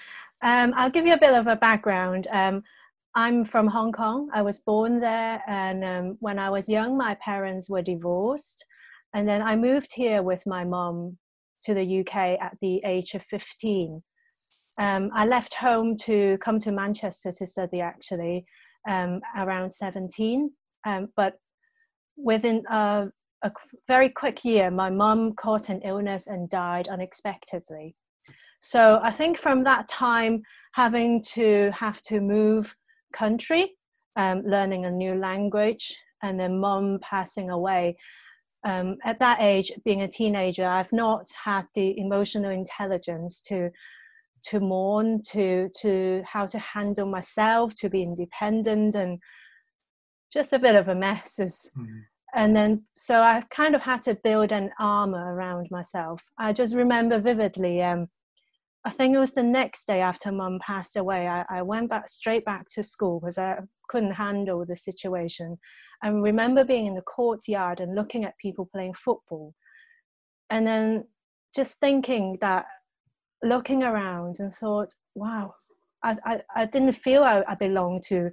Um, 0.42 0.74
I'll 0.76 0.90
give 0.90 1.06
you 1.06 1.14
a 1.14 1.18
bit 1.18 1.34
of 1.34 1.46
a 1.46 1.56
background. 1.56 2.26
Um, 2.30 2.62
I'm 3.14 3.44
from 3.44 3.66
Hong 3.66 3.92
Kong. 3.92 4.28
I 4.34 4.42
was 4.42 4.58
born 4.58 5.00
there, 5.00 5.42
and 5.46 5.84
um, 5.84 6.16
when 6.20 6.38
I 6.38 6.50
was 6.50 6.68
young, 6.68 6.98
my 6.98 7.14
parents 7.14 7.70
were 7.70 7.80
divorced. 7.80 8.64
And 9.14 9.28
then 9.28 9.42
I 9.42 9.56
moved 9.56 9.92
here 9.94 10.22
with 10.22 10.46
my 10.46 10.64
mom 10.64 11.18
to 11.62 11.74
the 11.74 12.00
UK 12.00 12.38
at 12.40 12.56
the 12.60 12.80
age 12.84 13.14
of 13.14 13.22
15. 13.22 14.02
Um, 14.78 15.10
I 15.14 15.26
left 15.26 15.54
home 15.54 15.96
to 16.04 16.38
come 16.38 16.58
to 16.60 16.70
Manchester 16.70 17.32
to 17.32 17.46
study 17.46 17.80
actually 17.80 18.44
um, 18.88 19.20
around 19.36 19.70
17. 19.70 20.50
Um, 20.84 21.08
but 21.16 21.34
within 22.16 22.62
a, 22.70 23.08
a, 23.42 23.52
very 23.88 24.08
quick 24.08 24.44
year, 24.44 24.70
my 24.70 24.90
mom 24.90 25.34
caught 25.34 25.68
an 25.68 25.80
illness 25.82 26.26
and 26.26 26.48
died 26.48 26.88
unexpectedly. 26.88 27.94
So 28.60 29.00
I 29.02 29.10
think 29.10 29.38
from 29.38 29.62
that 29.64 29.88
time, 29.88 30.42
having 30.72 31.22
to 31.34 31.70
have 31.74 32.02
to 32.02 32.20
move 32.20 32.74
country, 33.12 33.76
um, 34.16 34.42
learning 34.46 34.84
a 34.84 34.90
new 34.90 35.14
language, 35.14 35.96
and 36.22 36.38
then 36.38 36.58
mom 36.60 36.98
passing 37.02 37.50
away, 37.50 37.96
um, 38.64 38.96
at 39.04 39.18
that 39.20 39.38
age, 39.40 39.70
being 39.84 40.02
a 40.02 40.08
teenager, 40.08 40.66
I've 40.66 40.92
not 40.92 41.26
had 41.44 41.66
the 41.74 41.98
emotional 41.98 42.50
intelligence 42.50 43.40
to 43.42 43.70
to 44.44 44.60
mourn, 44.60 45.22
to 45.30 45.68
to 45.80 46.22
how 46.24 46.46
to 46.46 46.58
handle 46.58 47.06
myself, 47.06 47.74
to 47.76 47.88
be 47.88 48.02
independent, 48.02 48.94
and 48.94 49.18
just 50.32 50.52
a 50.52 50.58
bit 50.58 50.76
of 50.76 50.88
a 50.88 50.94
mess. 50.94 51.38
Mm-hmm. 51.38 51.98
And 52.34 52.54
then, 52.54 52.84
so 52.94 53.22
I 53.22 53.42
kind 53.50 53.74
of 53.74 53.82
had 53.82 54.02
to 54.02 54.14
build 54.14 54.52
an 54.52 54.70
armor 54.78 55.34
around 55.34 55.68
myself. 55.70 56.22
I 56.38 56.52
just 56.52 56.74
remember 56.74 57.18
vividly. 57.18 57.82
Um, 57.82 58.08
I 58.86 58.90
think 58.90 59.16
it 59.16 59.18
was 59.18 59.34
the 59.34 59.42
next 59.42 59.86
day 59.86 60.00
after 60.00 60.30
mum 60.30 60.60
passed 60.64 60.96
away. 60.96 61.26
I, 61.26 61.44
I 61.50 61.62
went 61.62 61.90
back 61.90 62.08
straight 62.08 62.44
back 62.44 62.68
to 62.68 62.84
school 62.84 63.18
because 63.18 63.36
I 63.36 63.58
couldn't 63.88 64.12
handle 64.12 64.64
the 64.64 64.76
situation. 64.76 65.58
I 66.04 66.08
remember 66.10 66.64
being 66.64 66.86
in 66.86 66.94
the 66.94 67.02
courtyard 67.02 67.80
and 67.80 67.96
looking 67.96 68.24
at 68.24 68.38
people 68.38 68.70
playing 68.72 68.94
football, 68.94 69.54
and 70.50 70.64
then 70.64 71.08
just 71.52 71.80
thinking 71.80 72.38
that, 72.40 72.66
looking 73.42 73.82
around 73.82 74.36
and 74.38 74.54
thought, 74.54 74.94
wow, 75.16 75.54
I, 76.04 76.16
I, 76.24 76.40
I 76.54 76.66
didn't 76.66 76.92
feel 76.92 77.24
I, 77.24 77.42
I 77.48 77.56
belonged 77.56 78.04
to 78.04 78.30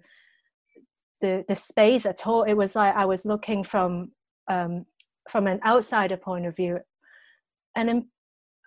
the, 1.19 1.43
the 1.47 1.55
space 1.55 2.05
at 2.05 2.27
all. 2.27 2.43
It 2.43 2.53
was 2.53 2.75
like 2.75 2.95
I 2.95 3.05
was 3.05 3.25
looking 3.25 3.63
from 3.63 4.11
um, 4.47 4.85
from 5.31 5.47
an 5.47 5.59
outsider 5.65 6.17
point 6.17 6.45
of 6.45 6.55
view, 6.55 6.79
and 7.75 7.89
then 7.89 8.09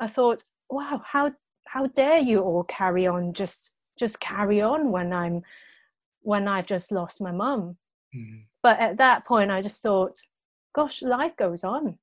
I 0.00 0.08
thought, 0.08 0.42
wow, 0.68 1.00
how 1.12 1.32
how 1.76 1.87
dare 1.88 2.21
you 2.21 2.40
all 2.40 2.64
carry 2.64 3.06
on 3.06 3.35
just 3.35 3.73
just 3.99 4.18
carry 4.18 4.62
on 4.62 4.90
when 4.90 5.12
I'm 5.12 5.42
when 6.23 6.49
I've 6.49 6.66
just 6.66 6.90
lost 6.90 7.21
my 7.21 7.33
mum. 7.33 7.76
Mm. 8.14 8.45
But 8.62 8.80
at 8.80 8.97
that 8.97 9.25
point, 9.26 9.50
I 9.50 9.62
just 9.62 9.83
thought, 9.83 10.16
gosh, 10.75 11.02
life 11.02 11.37
goes 11.37 11.64
on. 11.64 11.99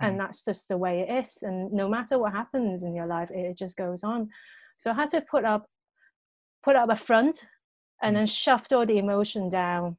And 0.00 0.14
mm. 0.14 0.18
that's 0.18 0.44
just 0.44 0.68
the 0.68 0.78
way 0.78 1.00
it 1.00 1.10
is. 1.12 1.42
And 1.42 1.72
no 1.72 1.88
matter 1.88 2.18
what 2.18 2.32
happens 2.32 2.84
in 2.84 2.94
your 2.94 3.06
life, 3.06 3.30
it 3.30 3.58
just 3.58 3.76
goes 3.76 4.04
on. 4.04 4.28
So 4.78 4.90
I 4.90 4.94
had 4.94 5.10
to 5.10 5.20
put 5.20 5.44
up 5.44 5.66
put 6.64 6.76
up 6.76 6.88
a 6.88 6.96
front 6.96 7.44
and 8.02 8.16
then 8.16 8.26
shoved 8.26 8.72
all 8.72 8.86
the 8.86 8.98
emotion 8.98 9.48
down 9.48 9.96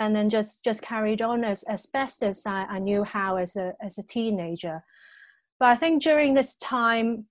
and 0.00 0.14
then 0.16 0.30
just 0.30 0.64
just 0.64 0.80
carried 0.80 1.20
on 1.20 1.44
as, 1.44 1.62
as 1.64 1.84
best 1.86 2.22
as 2.22 2.46
I, 2.46 2.64
I 2.64 2.78
knew 2.78 3.04
how 3.04 3.36
as 3.36 3.54
a 3.56 3.74
as 3.82 3.98
a 3.98 4.02
teenager. 4.02 4.82
But 5.60 5.68
I 5.70 5.76
think 5.76 6.02
during 6.02 6.34
this 6.34 6.56
time, 6.56 7.26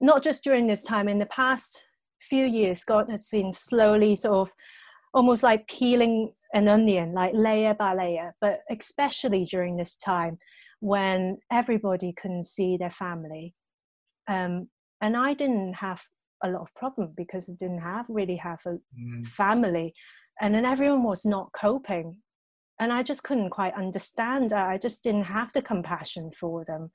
not 0.00 0.22
just 0.22 0.44
during 0.44 0.66
this 0.66 0.84
time, 0.84 1.08
in 1.08 1.18
the 1.18 1.26
past 1.26 1.82
few 2.20 2.46
years, 2.46 2.84
God 2.84 3.10
has 3.10 3.28
been 3.28 3.52
slowly 3.52 4.16
sort 4.16 4.36
of 4.36 4.52
almost 5.12 5.42
like 5.42 5.68
peeling 5.68 6.32
an 6.54 6.68
onion, 6.68 7.12
like 7.12 7.32
layer 7.34 7.74
by 7.74 7.94
layer, 7.94 8.34
but 8.40 8.60
especially 8.70 9.44
during 9.44 9.76
this 9.76 9.96
time 9.96 10.38
when 10.80 11.38
everybody 11.50 12.12
couldn't 12.12 12.44
see 12.44 12.76
their 12.76 12.90
family. 12.90 13.54
Um, 14.28 14.68
and 15.00 15.16
I 15.16 15.34
didn't 15.34 15.74
have 15.74 16.02
a 16.42 16.48
lot 16.48 16.62
of 16.62 16.74
problem 16.74 17.12
because 17.16 17.48
I 17.48 17.54
didn't 17.58 17.80
have 17.80 18.06
really 18.08 18.36
have 18.36 18.60
a 18.66 18.78
mm. 18.98 19.26
family, 19.26 19.94
and 20.40 20.54
then 20.54 20.64
everyone 20.64 21.02
was 21.02 21.24
not 21.24 21.52
coping, 21.52 22.18
and 22.78 22.92
I 22.92 23.02
just 23.02 23.22
couldn't 23.22 23.50
quite 23.50 23.74
understand. 23.74 24.52
I 24.52 24.78
just 24.78 25.02
didn't 25.02 25.24
have 25.24 25.52
the 25.52 25.62
compassion 25.62 26.30
for 26.38 26.64
them, 26.64 26.90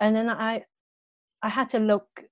and 0.00 0.14
then 0.14 0.28
I, 0.28 0.64
I 1.42 1.48
had 1.48 1.68
to 1.70 1.78
look 1.78 2.24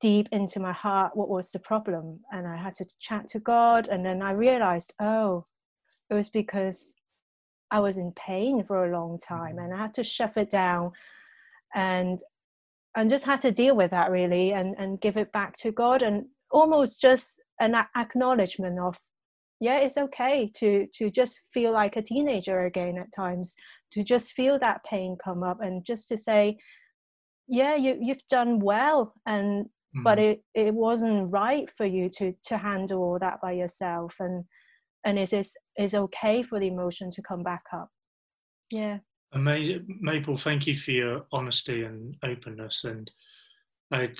deep 0.00 0.28
into 0.32 0.60
my 0.60 0.72
heart 0.72 1.16
what 1.16 1.28
was 1.28 1.50
the 1.50 1.58
problem, 1.58 2.20
and 2.32 2.46
I 2.46 2.56
had 2.56 2.74
to 2.76 2.86
chat 3.00 3.28
to 3.28 3.38
God, 3.38 3.88
and 3.88 4.04
then 4.04 4.22
I 4.22 4.32
realized, 4.32 4.94
oh, 5.00 5.46
it 6.10 6.14
was 6.14 6.30
because 6.30 6.94
I 7.70 7.80
was 7.80 7.96
in 7.96 8.12
pain 8.12 8.64
for 8.64 8.84
a 8.84 8.96
long 8.98 9.18
time, 9.18 9.56
mm. 9.56 9.64
and 9.64 9.74
I 9.74 9.78
had 9.78 9.94
to 9.94 10.02
shove 10.02 10.36
it 10.36 10.50
down, 10.50 10.92
and 11.74 12.20
and 12.96 13.10
just 13.10 13.24
had 13.24 13.40
to 13.42 13.50
deal 13.50 13.74
with 13.74 13.90
that 13.90 14.10
really 14.10 14.52
and 14.52 14.74
and 14.78 15.00
give 15.00 15.16
it 15.16 15.32
back 15.32 15.56
to 15.58 15.72
god 15.72 16.02
and 16.02 16.24
almost 16.50 17.00
just 17.00 17.40
an 17.60 17.74
acknowledgement 17.96 18.78
of 18.78 18.98
yeah 19.60 19.78
it's 19.78 19.96
okay 19.96 20.50
to 20.54 20.86
to 20.92 21.10
just 21.10 21.42
feel 21.52 21.72
like 21.72 21.96
a 21.96 22.02
teenager 22.02 22.66
again 22.66 22.98
at 22.98 23.12
times 23.14 23.54
to 23.90 24.02
just 24.02 24.32
feel 24.32 24.58
that 24.58 24.84
pain 24.84 25.16
come 25.22 25.42
up 25.42 25.60
and 25.60 25.84
just 25.84 26.08
to 26.08 26.16
say 26.16 26.56
yeah 27.48 27.74
you 27.76 27.98
you've 28.00 28.26
done 28.28 28.58
well 28.58 29.14
and 29.26 29.66
mm. 29.96 30.04
but 30.04 30.18
it 30.18 30.42
it 30.54 30.74
wasn't 30.74 31.30
right 31.32 31.68
for 31.70 31.86
you 31.86 32.08
to 32.08 32.34
to 32.44 32.56
handle 32.56 33.02
all 33.02 33.18
that 33.18 33.40
by 33.40 33.52
yourself 33.52 34.14
and 34.20 34.44
and 35.04 35.18
is 35.18 35.32
is 35.32 35.56
is 35.76 35.94
okay 35.94 36.42
for 36.42 36.58
the 36.58 36.68
emotion 36.68 37.10
to 37.10 37.22
come 37.22 37.42
back 37.42 37.64
up 37.72 37.88
yeah 38.70 38.98
Amazing, 39.34 39.98
Maple. 40.00 40.36
Thank 40.36 40.66
you 40.66 40.74
for 40.74 40.90
your 40.90 41.26
honesty 41.32 41.84
and 41.84 42.14
openness, 42.22 42.84
and 42.84 43.10
I, 43.90 44.10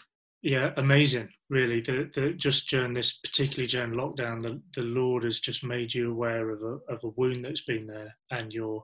yeah, 0.40 0.70
amazing. 0.78 1.28
Really, 1.50 1.82
the, 1.82 2.10
the, 2.14 2.32
just 2.32 2.70
during 2.70 2.94
this, 2.94 3.12
particularly 3.18 3.66
during 3.66 3.92
lockdown, 3.92 4.40
the, 4.40 4.62
the 4.74 4.86
Lord 4.86 5.24
has 5.24 5.38
just 5.38 5.64
made 5.64 5.92
you 5.92 6.10
aware 6.10 6.48
of 6.48 6.62
a 6.62 6.92
of 6.92 7.04
a 7.04 7.08
wound 7.08 7.44
that's 7.44 7.64
been 7.64 7.86
there, 7.86 8.16
and 8.30 8.54
you're 8.54 8.82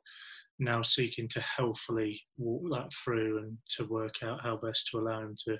now 0.58 0.82
seeking 0.82 1.28
to 1.28 1.40
healthily 1.40 2.20
walk 2.36 2.62
that 2.70 2.92
through 2.92 3.38
and 3.38 3.58
to 3.76 3.84
work 3.84 4.22
out 4.22 4.42
how 4.42 4.56
best 4.56 4.88
to 4.90 4.98
allow 4.98 5.20
Him 5.20 5.36
to 5.46 5.56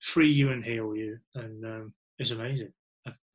free 0.00 0.30
you 0.30 0.50
and 0.50 0.64
heal 0.64 0.94
you, 0.94 1.18
and 1.34 1.64
um, 1.64 1.94
it's 2.18 2.30
amazing. 2.30 2.72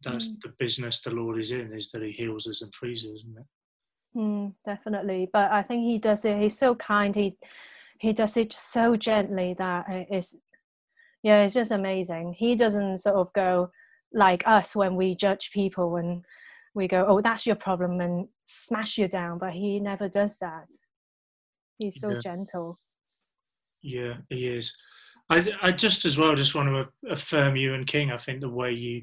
That's 0.01 0.29
mm. 0.29 0.41
the 0.41 0.53
business 0.59 1.01
the 1.01 1.11
Lord 1.11 1.39
is 1.39 1.51
in, 1.51 1.73
is 1.73 1.89
that 1.91 2.01
He 2.01 2.11
heals 2.11 2.47
us 2.47 2.61
and 2.61 2.73
frees 2.73 3.03
us, 3.03 3.11
isn't 3.19 3.37
it? 3.37 3.45
Mm, 4.15 4.53
definitely, 4.65 5.29
but 5.31 5.51
I 5.51 5.61
think 5.61 5.83
he 5.83 5.99
does 5.99 6.25
it. 6.25 6.41
He's 6.41 6.57
so 6.57 6.75
kind. 6.75 7.15
He 7.15 7.37
he 7.99 8.13
does 8.13 8.37
it 8.37 8.53
so 8.53 8.95
gently 8.95 9.55
that 9.57 9.85
it's 9.89 10.35
yeah, 11.21 11.43
it's 11.43 11.53
just 11.53 11.71
amazing. 11.71 12.33
He 12.37 12.55
doesn't 12.55 12.99
sort 12.99 13.17
of 13.17 13.31
go 13.33 13.71
like 14.13 14.47
us 14.47 14.75
when 14.75 14.95
we 14.95 15.15
judge 15.15 15.51
people 15.53 15.97
and 15.97 16.23
we 16.73 16.87
go, 16.87 17.05
"Oh, 17.07 17.21
that's 17.21 17.45
your 17.45 17.55
problem," 17.55 18.01
and 18.01 18.27
smash 18.45 18.97
you 18.97 19.07
down. 19.07 19.37
But 19.37 19.53
he 19.53 19.79
never 19.79 20.09
does 20.09 20.39
that. 20.39 20.67
He's 21.79 21.99
so 21.99 22.11
yeah. 22.11 22.19
gentle. 22.19 22.77
Yeah, 23.81 24.13
he 24.29 24.47
is. 24.47 24.75
I 25.29 25.47
I 25.61 25.71
just 25.71 26.05
as 26.05 26.17
well 26.17 26.35
just 26.35 26.53
want 26.53 26.69
to 26.69 27.11
affirm 27.11 27.55
you 27.55 27.73
and 27.73 27.87
King. 27.87 28.11
I 28.11 28.17
think 28.17 28.41
the 28.41 28.49
way 28.49 28.71
you 28.71 29.01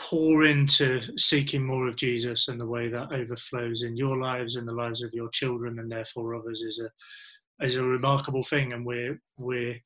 pour 0.00 0.44
into 0.44 1.00
seeking 1.18 1.66
more 1.66 1.86
of 1.86 1.96
Jesus 1.96 2.48
and 2.48 2.58
the 2.58 2.66
way 2.66 2.88
that 2.88 3.12
overflows 3.12 3.82
in 3.82 3.96
your 3.96 4.16
lives 4.16 4.56
and 4.56 4.66
the 4.66 4.72
lives 4.72 5.02
of 5.02 5.12
your 5.12 5.28
children 5.30 5.78
and 5.78 5.90
therefore 5.90 6.34
others 6.34 6.62
is 6.62 6.80
a 6.80 7.64
is 7.64 7.76
a 7.76 7.84
remarkable 7.84 8.42
thing 8.42 8.72
and 8.72 8.86
we're 8.86 9.20
we're 9.36 9.76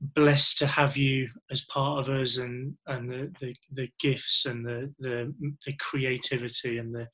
blessed 0.00 0.58
to 0.58 0.66
have 0.66 0.96
you 0.96 1.28
as 1.50 1.64
part 1.66 1.98
of 1.98 2.14
us 2.14 2.36
and 2.36 2.74
and 2.86 3.10
the 3.10 3.32
the, 3.40 3.54
the 3.72 3.88
gifts 3.98 4.44
and 4.44 4.64
the, 4.64 4.92
the 4.98 5.32
the 5.64 5.72
creativity 5.78 6.78
and 6.78 6.94
the 6.94 7.06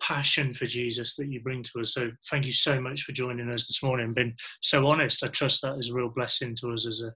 passion 0.00 0.52
for 0.52 0.66
Jesus 0.66 1.16
that 1.16 1.28
you 1.28 1.40
bring 1.40 1.62
to 1.62 1.80
us. 1.80 1.94
So 1.94 2.10
thank 2.30 2.46
you 2.46 2.52
so 2.52 2.80
much 2.80 3.02
for 3.02 3.12
joining 3.12 3.50
us 3.50 3.66
this 3.66 3.82
morning 3.82 4.06
and 4.06 4.14
been 4.14 4.34
so 4.60 4.86
honest. 4.86 5.24
I 5.24 5.28
trust 5.28 5.62
that 5.62 5.78
is 5.78 5.90
a 5.90 5.94
real 5.94 6.10
blessing 6.10 6.56
to 6.56 6.72
us 6.72 6.86
as 6.86 7.00
a 7.00 7.12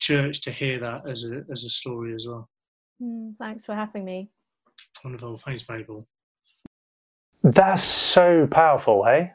church 0.00 0.42
to 0.42 0.50
hear 0.50 0.78
that 0.80 1.02
as 1.08 1.24
a 1.24 1.42
as 1.50 1.64
a 1.64 1.70
story 1.70 2.14
as 2.14 2.26
well. 2.28 2.48
Mm, 3.02 3.36
thanks 3.38 3.64
for 3.64 3.74
having 3.74 4.04
me. 4.04 4.30
Wonderful. 5.04 5.38
Thanks, 5.38 5.64
Mabel. 5.68 6.06
That's 7.42 7.84
so 7.84 8.46
powerful, 8.46 9.04
hey? 9.04 9.32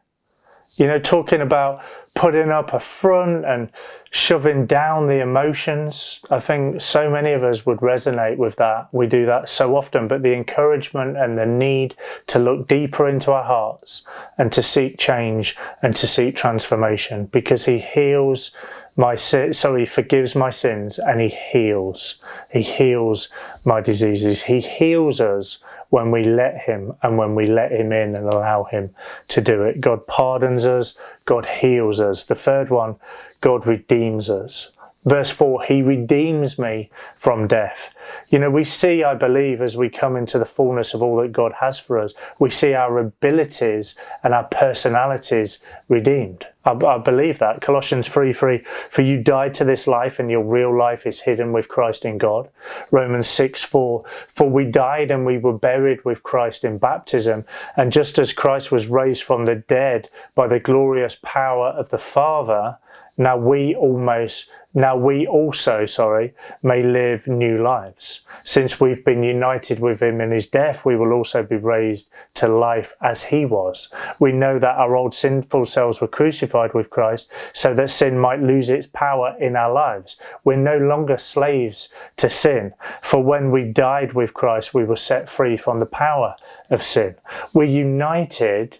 You 0.75 0.87
know, 0.87 0.99
talking 0.99 1.41
about 1.41 1.83
putting 2.13 2.49
up 2.49 2.73
a 2.73 2.79
front 2.79 3.45
and 3.45 3.69
shoving 4.09 4.65
down 4.65 5.05
the 5.05 5.21
emotions. 5.21 6.19
I 6.29 6.39
think 6.39 6.81
so 6.81 7.09
many 7.09 7.31
of 7.31 7.43
us 7.43 7.65
would 7.65 7.79
resonate 7.79 8.37
with 8.37 8.57
that. 8.57 8.89
We 8.91 9.07
do 9.07 9.25
that 9.25 9.47
so 9.47 9.75
often, 9.77 10.07
but 10.07 10.21
the 10.21 10.33
encouragement 10.33 11.17
and 11.17 11.37
the 11.37 11.45
need 11.45 11.95
to 12.27 12.39
look 12.39 12.67
deeper 12.67 13.07
into 13.07 13.31
our 13.31 13.43
hearts 13.43 14.03
and 14.37 14.51
to 14.51 14.61
seek 14.61 14.97
change 14.97 15.55
and 15.81 15.95
to 15.95 16.07
seek 16.07 16.35
transformation 16.35 17.25
because 17.27 17.65
He 17.65 17.79
heals 17.79 18.51
my 18.97 19.15
sin, 19.15 19.53
so 19.53 19.75
he 19.75 19.85
forgives 19.85 20.35
my 20.35 20.49
sins 20.49 20.99
and 20.99 21.21
he 21.21 21.29
heals. 21.29 22.15
He 22.51 22.61
heals 22.61 23.29
my 23.63 23.79
diseases. 23.79 24.43
He 24.43 24.59
heals 24.59 25.21
us 25.21 25.59
when 25.91 26.09
we 26.09 26.23
let 26.23 26.57
him 26.57 26.93
and 27.03 27.17
when 27.17 27.35
we 27.35 27.45
let 27.45 27.71
him 27.71 27.91
in 27.91 28.15
and 28.15 28.25
allow 28.27 28.63
him 28.63 28.89
to 29.27 29.41
do 29.41 29.63
it. 29.63 29.79
God 29.79 30.07
pardons 30.07 30.65
us. 30.65 30.97
God 31.25 31.45
heals 31.45 31.99
us. 31.99 32.25
The 32.25 32.35
third 32.35 32.69
one, 32.69 32.95
God 33.41 33.67
redeems 33.67 34.29
us. 34.29 34.71
Verse 35.03 35.31
4, 35.31 35.63
He 35.63 35.81
redeems 35.81 36.59
me 36.59 36.91
from 37.17 37.47
death. 37.47 37.89
You 38.29 38.37
know, 38.37 38.51
we 38.51 38.63
see, 38.63 39.03
I 39.03 39.15
believe, 39.15 39.59
as 39.59 39.75
we 39.75 39.89
come 39.89 40.15
into 40.15 40.37
the 40.37 40.45
fullness 40.45 40.93
of 40.93 41.01
all 41.01 41.17
that 41.21 41.31
God 41.31 41.53
has 41.59 41.79
for 41.79 41.97
us, 41.97 42.13
we 42.37 42.51
see 42.51 42.75
our 42.75 42.99
abilities 42.99 43.95
and 44.23 44.33
our 44.33 44.43
personalities 44.43 45.57
redeemed. 45.87 46.45
I, 46.65 46.73
I 46.73 46.99
believe 46.99 47.39
that. 47.39 47.61
Colossians 47.61 48.07
3 48.07 48.31
3, 48.31 48.63
For 48.91 49.01
you 49.01 49.23
died 49.23 49.55
to 49.55 49.63
this 49.63 49.87
life, 49.87 50.19
and 50.19 50.29
your 50.29 50.43
real 50.43 50.77
life 50.77 51.07
is 51.07 51.21
hidden 51.21 51.51
with 51.51 51.67
Christ 51.67 52.05
in 52.05 52.19
God. 52.19 52.49
Romans 52.91 53.27
6 53.27 53.63
4, 53.63 54.03
For 54.27 54.49
we 54.49 54.65
died 54.65 55.09
and 55.09 55.25
we 55.25 55.39
were 55.39 55.57
buried 55.57 56.05
with 56.05 56.21
Christ 56.21 56.63
in 56.63 56.77
baptism. 56.77 57.45
And 57.75 57.91
just 57.91 58.19
as 58.19 58.33
Christ 58.33 58.71
was 58.71 58.85
raised 58.85 59.23
from 59.23 59.45
the 59.45 59.55
dead 59.55 60.09
by 60.35 60.47
the 60.47 60.59
glorious 60.59 61.17
power 61.23 61.69
of 61.69 61.89
the 61.89 61.97
Father, 61.97 62.77
now 63.17 63.37
we 63.37 63.75
almost 63.75 64.49
now 64.73 64.95
we 64.95 65.27
also, 65.27 65.85
sorry, 65.85 66.33
may 66.63 66.81
live 66.81 67.27
new 67.27 67.61
lives. 67.61 68.21
Since 68.43 68.79
we've 68.79 69.03
been 69.03 69.21
united 69.21 69.79
with 69.79 70.01
him 70.01 70.21
in 70.21 70.31
his 70.31 70.47
death, 70.47 70.85
we 70.85 70.95
will 70.95 71.11
also 71.11 71.43
be 71.43 71.57
raised 71.57 72.09
to 72.35 72.47
life 72.47 72.93
as 73.01 73.23
he 73.23 73.45
was. 73.45 73.93
We 74.19 74.31
know 74.31 74.59
that 74.59 74.77
our 74.77 74.95
old 74.95 75.13
sinful 75.13 75.65
selves 75.65 75.99
were 75.99 76.07
crucified 76.07 76.73
with 76.73 76.89
Christ 76.89 77.29
so 77.53 77.73
that 77.73 77.89
sin 77.89 78.17
might 78.17 78.41
lose 78.41 78.69
its 78.69 78.87
power 78.87 79.35
in 79.39 79.57
our 79.57 79.73
lives. 79.73 80.15
We're 80.45 80.55
no 80.55 80.77
longer 80.77 81.17
slaves 81.17 81.89
to 82.17 82.29
sin, 82.29 82.73
for 83.01 83.21
when 83.21 83.51
we 83.51 83.65
died 83.65 84.13
with 84.13 84.33
Christ, 84.33 84.73
we 84.73 84.85
were 84.85 84.95
set 84.95 85.27
free 85.29 85.57
from 85.57 85.79
the 85.79 85.85
power 85.85 86.35
of 86.69 86.81
sin. 86.81 87.15
We're 87.53 87.65
united 87.65 88.79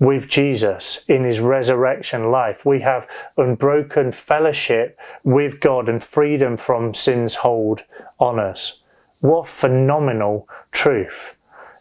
with 0.00 0.28
Jesus 0.28 1.04
in 1.06 1.24
his 1.24 1.38
resurrection 1.38 2.32
life. 2.32 2.66
We 2.66 2.80
have 2.80 3.06
unbroken 3.36 4.10
fellowship 4.10 4.98
with 5.22 5.60
God 5.60 5.88
and 5.88 6.02
freedom 6.02 6.56
from 6.56 6.94
sin's 6.94 7.36
hold 7.36 7.84
on 8.18 8.40
us. 8.40 8.80
What 9.20 9.46
phenomenal 9.46 10.48
truth. 10.72 11.34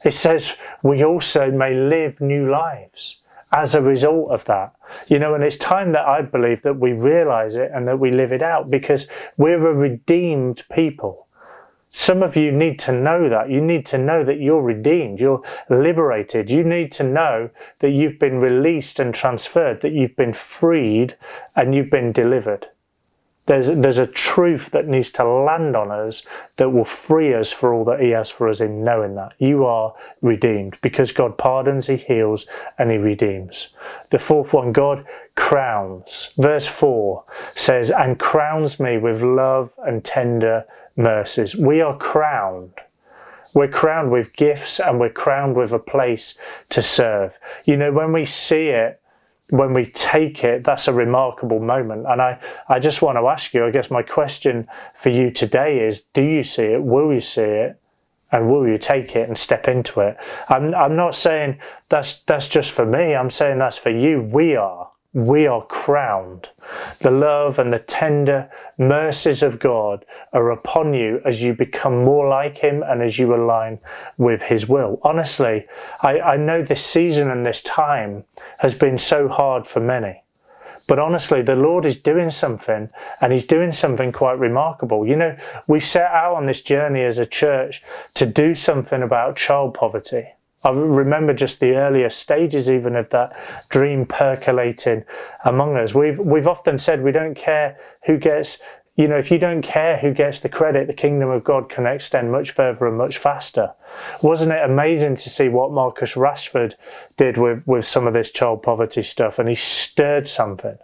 It 0.04 0.14
says 0.14 0.56
we 0.84 1.04
also 1.04 1.50
may 1.50 1.74
live 1.74 2.22
new 2.22 2.50
lives 2.50 3.18
as 3.52 3.74
a 3.74 3.82
result 3.82 4.32
of 4.32 4.46
that. 4.46 4.76
You 5.08 5.18
know, 5.18 5.34
and 5.34 5.44
it's 5.44 5.58
time 5.58 5.94
that 5.94 6.06
I 6.06 6.22
believe 6.22 6.62
that 6.64 6.78
we 6.78 6.92
realize 6.92 7.56
it 7.56 7.72
and 7.74 7.88
that 7.88 8.00
we 8.00 8.12
live 8.12 8.34
it 8.34 8.44
out 8.44 8.70
because 8.70 9.08
we're 9.38 9.66
a 9.66 9.74
redeemed 9.74 10.64
people. 10.72 11.28
Some 11.92 12.22
of 12.22 12.36
you 12.36 12.52
need 12.52 12.78
to 12.80 12.92
know 12.92 13.30
that. 13.30 13.50
You 13.50 13.62
need 13.62 13.86
to 13.88 13.98
know 13.98 14.24
that 14.24 14.40
you're 14.40 14.62
redeemed, 14.62 15.20
you're 15.20 15.42
liberated. 15.70 16.50
You 16.52 16.64
need 16.64 16.92
to 16.94 17.04
know 17.04 17.50
that 17.80 17.90
you've 17.90 18.20
been 18.20 18.40
released 18.40 19.00
and 19.00 19.14
transferred, 19.14 19.82
that 19.82 19.94
you've 19.94 20.16
been 20.16 20.34
freed 20.34 21.18
and 21.56 21.74
you've 21.74 21.90
been 21.90 22.12
delivered. 22.12 22.68
There's, 23.50 23.66
there's 23.66 23.98
a 23.98 24.06
truth 24.06 24.70
that 24.72 24.88
needs 24.88 25.10
to 25.14 25.28
land 25.28 25.76
on 25.76 25.90
us 25.90 26.22
that 26.58 26.70
will 26.70 26.86
free 26.86 27.34
us 27.34 27.52
for 27.52 27.74
all 27.74 27.84
that 27.86 28.00
He 28.00 28.12
has 28.12 28.30
for 28.30 28.48
us 28.48 28.62
in 28.62 28.84
knowing 28.84 29.16
that. 29.16 29.34
You 29.40 29.66
are 29.66 29.96
redeemed 30.22 30.78
because 30.84 31.12
God 31.12 31.36
pardons, 31.36 31.88
He 31.88 31.96
heals, 31.96 32.46
and 32.78 32.92
He 32.92 32.98
redeems. 32.98 33.70
The 34.12 34.20
fourth 34.20 34.54
one, 34.54 34.72
God 34.72 35.04
crowns. 35.34 36.30
Verse 36.38 36.68
4 36.68 37.24
says, 37.56 37.90
And 37.90 38.20
crowns 38.20 38.80
me 38.80 39.00
with 39.00 39.24
love 39.24 39.74
and 39.80 40.06
tender 40.06 40.66
mercies. 41.00 41.56
We 41.56 41.82
are 41.82 41.98
crowned. 41.98 42.74
We're 43.54 43.70
crowned 43.70 44.12
with 44.12 44.34
gifts 44.34 44.80
and 44.80 45.00
we're 45.00 45.10
crowned 45.10 45.56
with 45.56 45.72
a 45.72 45.80
place 45.80 46.38
to 46.70 46.84
serve. 46.84 47.38
You 47.66 47.78
know, 47.78 47.92
when 47.92 48.12
we 48.12 48.26
see 48.26 48.68
it, 48.68 49.02
when 49.50 49.74
we 49.74 49.88
take 49.88 50.44
it, 50.44 50.64
that's 50.64 50.88
a 50.88 50.94
remarkable 50.94 51.60
moment. 51.60 52.06
And 52.08 52.22
I, 52.22 52.40
I 52.68 52.78
just 52.78 53.02
want 53.02 53.18
to 53.18 53.28
ask 53.28 53.54
you, 53.54 53.66
I 53.66 53.72
guess 53.72 53.90
my 53.90 54.04
question 54.04 54.68
for 54.94 55.10
you 55.10 55.32
today 55.32 55.80
is 55.80 56.02
do 56.14 56.22
you 56.22 56.44
see 56.44 56.66
it? 56.66 56.84
Will 56.84 57.12
you 57.12 57.22
see 57.22 57.42
it? 57.42 57.80
And 58.32 58.52
will 58.52 58.68
you 58.68 58.78
take 58.78 59.16
it 59.16 59.28
and 59.28 59.36
step 59.36 59.68
into 59.68 60.02
it? 60.02 60.16
I'm, 60.50 60.76
I'm 60.76 60.96
not 60.96 61.16
saying 61.16 61.58
that's, 61.90 62.22
that's 62.22 62.48
just 62.48 62.72
for 62.72 62.86
me. 62.86 63.16
I'm 63.16 63.32
saying 63.32 63.58
that's 63.58 63.80
for 63.80 63.90
you. 63.90 64.22
We 64.22 64.56
are 64.56 64.89
we 65.14 65.48
are 65.48 65.66
crowned. 65.66 66.50
The 67.00 67.10
love 67.10 67.58
and 67.58 67.74
the 67.74 67.80
tender 67.80 68.50
mercies 68.78 69.42
of 69.42 69.58
God 69.58 70.06
are 70.34 70.52
upon 70.52 70.94
you 70.94 71.20
as 71.26 71.42
you 71.42 71.54
become 71.54 72.04
more 72.04 72.28
like 72.28 72.60
Him 72.60 72.84
and 72.84 73.02
as 73.02 73.18
you 73.18 73.34
align 73.34 73.80
with 74.18 74.44
His 74.44 74.70
will. 74.70 75.00
Honestly, 75.02 75.66
I, 76.02 76.20
I 76.20 76.38
know 76.38 76.64
this 76.64 76.86
season 76.86 77.32
and 77.32 77.44
this 77.44 77.64
time 77.64 78.24
has 78.60 78.76
been 78.76 79.00
so 79.00 79.28
hard 79.28 79.66
for 79.66 79.80
many. 79.80 80.22
But 80.86 81.00
honestly, 81.00 81.42
the 81.42 81.56
Lord 81.56 81.86
is 81.86 82.00
doing 82.00 82.30
something 82.30 82.90
and 83.20 83.34
He's 83.34 83.46
doing 83.46 83.72
something 83.72 84.12
quite 84.12 84.38
remarkable. 84.38 85.08
You 85.08 85.16
know, 85.16 85.38
we 85.68 85.80
set 85.80 86.12
out 86.12 86.36
on 86.36 86.46
this 86.46 86.62
journey 86.62 87.04
as 87.04 87.18
a 87.18 87.26
church 87.26 87.82
to 88.14 88.28
do 88.28 88.54
something 88.54 89.02
about 89.02 89.38
child 89.38 89.74
poverty. 89.74 90.34
I 90.64 90.72
remember 90.72 91.34
just 91.34 91.60
the 91.60 91.76
earlier 91.76 92.10
stages 92.10 92.70
even 92.70 92.96
of 92.96 93.10
that 93.10 93.38
dream 93.70 94.06
percolating 94.06 95.06
among 95.46 95.78
us. 95.78 95.94
We've 95.94 96.20
we've 96.20 96.48
often 96.48 96.78
said 96.78 97.02
we 97.02 97.14
don't 97.14 97.36
care 97.36 97.78
who 98.06 98.18
gets 98.18 98.60
you 99.00 99.08
know, 99.08 99.18
if 99.18 99.32
you 99.32 99.38
don't 99.38 99.62
care 99.62 99.96
who 99.98 100.14
gets 100.14 100.40
the 100.40 100.50
credit, 100.50 100.88
the 100.88 100.94
kingdom 100.94 101.30
of 101.30 101.46
God 101.46 101.70
can 101.70 101.86
extend 101.86 102.34
much 102.34 102.52
further 102.52 102.86
and 102.86 102.98
much 102.98 103.18
faster. 103.18 103.72
Wasn't 104.22 104.52
it 104.52 104.62
amazing 104.62 105.16
to 105.16 105.30
see 105.30 105.48
what 105.48 105.72
Marcus 105.72 106.16
Rashford 106.16 106.74
did 107.16 107.38
with, 107.38 107.66
with 107.66 107.86
some 107.86 108.08
of 108.08 108.14
this 108.14 108.30
child 108.30 108.62
poverty 108.62 109.02
stuff? 109.04 109.40
And 109.40 109.48
he 109.48 109.56
stirred 109.56 110.28
something. 110.28 110.78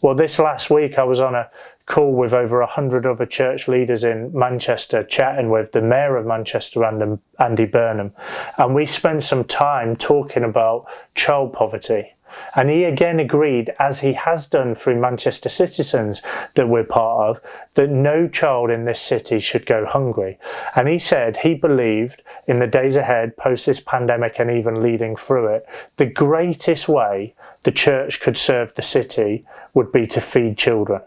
Well, 0.00 0.16
this 0.16 0.40
last 0.40 0.68
week 0.68 0.98
I 0.98 1.04
was 1.04 1.20
on 1.20 1.36
a 1.36 1.48
call 1.86 2.12
with 2.12 2.32
over 2.32 2.60
100 2.60 3.04
other 3.04 3.26
church 3.26 3.68
leaders 3.68 4.04
in 4.04 4.30
Manchester, 4.32 5.04
chatting 5.04 5.50
with 5.50 5.72
the 5.72 5.82
Mayor 5.82 6.16
of 6.16 6.26
Manchester, 6.26 6.82
and 6.84 7.02
um, 7.02 7.20
Andy 7.38 7.66
Burnham. 7.66 8.12
And 8.56 8.74
we 8.74 8.86
spent 8.86 9.22
some 9.22 9.44
time 9.44 9.96
talking 9.96 10.44
about 10.44 10.86
child 11.14 11.52
poverty. 11.52 12.14
And 12.56 12.70
he 12.70 12.84
again 12.84 13.20
agreed, 13.20 13.72
as 13.78 14.00
he 14.00 14.14
has 14.14 14.46
done 14.46 14.74
through 14.74 15.00
Manchester 15.00 15.48
Citizens 15.48 16.20
that 16.54 16.68
we're 16.68 16.84
part 16.84 17.36
of, 17.36 17.42
that 17.74 17.90
no 17.90 18.28
child 18.28 18.70
in 18.70 18.84
this 18.84 19.00
city 19.00 19.38
should 19.38 19.66
go 19.66 19.84
hungry. 19.86 20.38
And 20.74 20.88
he 20.88 20.98
said 20.98 21.36
he 21.36 21.54
believed 21.54 22.22
in 22.46 22.58
the 22.58 22.66
days 22.66 22.96
ahead, 22.96 23.36
post 23.36 23.66
this 23.66 23.80
pandemic 23.80 24.40
and 24.40 24.50
even 24.50 24.82
leading 24.82 25.16
through 25.16 25.54
it, 25.54 25.66
the 25.96 26.06
greatest 26.06 26.88
way 26.88 27.34
the 27.62 27.72
church 27.72 28.20
could 28.20 28.36
serve 28.36 28.74
the 28.74 28.82
city 28.82 29.44
would 29.72 29.92
be 29.92 30.06
to 30.08 30.20
feed 30.20 30.58
children. 30.58 31.02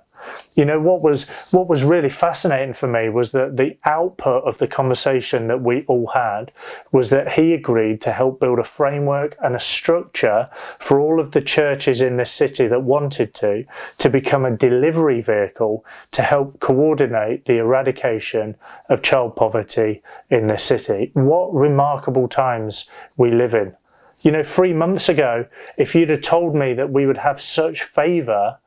You 0.55 0.65
know 0.65 0.79
what 0.79 1.01
was 1.01 1.27
what 1.51 1.67
was 1.67 1.83
really 1.83 2.09
fascinating 2.09 2.73
for 2.73 2.87
me 2.87 3.09
was 3.09 3.31
that 3.33 3.57
the 3.57 3.77
output 3.85 4.43
of 4.43 4.57
the 4.57 4.67
conversation 4.67 5.47
that 5.47 5.61
we 5.61 5.83
all 5.87 6.07
had 6.07 6.51
was 6.91 7.09
that 7.11 7.33
he 7.33 7.53
agreed 7.53 8.01
to 8.01 8.11
help 8.11 8.39
build 8.39 8.59
a 8.59 8.63
framework 8.63 9.37
and 9.43 9.55
a 9.55 9.59
structure 9.59 10.49
for 10.79 10.99
all 10.99 11.19
of 11.19 11.31
the 11.31 11.41
churches 11.41 12.01
in 12.01 12.17
this 12.17 12.31
city 12.31 12.67
that 12.67 12.81
wanted 12.81 13.33
to 13.35 13.65
to 13.99 14.09
become 14.09 14.45
a 14.45 14.57
delivery 14.57 15.21
vehicle 15.21 15.85
to 16.11 16.21
help 16.21 16.59
coordinate 16.59 17.45
the 17.45 17.57
eradication 17.57 18.55
of 18.89 19.01
child 19.01 19.35
poverty 19.35 20.01
in 20.29 20.47
the 20.47 20.57
city. 20.57 21.11
What 21.13 21.53
remarkable 21.53 22.27
times 22.27 22.89
we 23.15 23.31
live 23.31 23.53
in. 23.53 23.75
You 24.21 24.31
know, 24.31 24.43
three 24.43 24.73
months 24.73 25.09
ago, 25.09 25.45
if 25.77 25.93
you'd 25.93 26.09
have 26.09 26.21
told 26.21 26.55
me 26.55 26.73
that 26.73 26.91
we 26.91 27.05
would 27.05 27.19
have 27.19 27.41
such 27.41 27.83
favour 27.83 28.57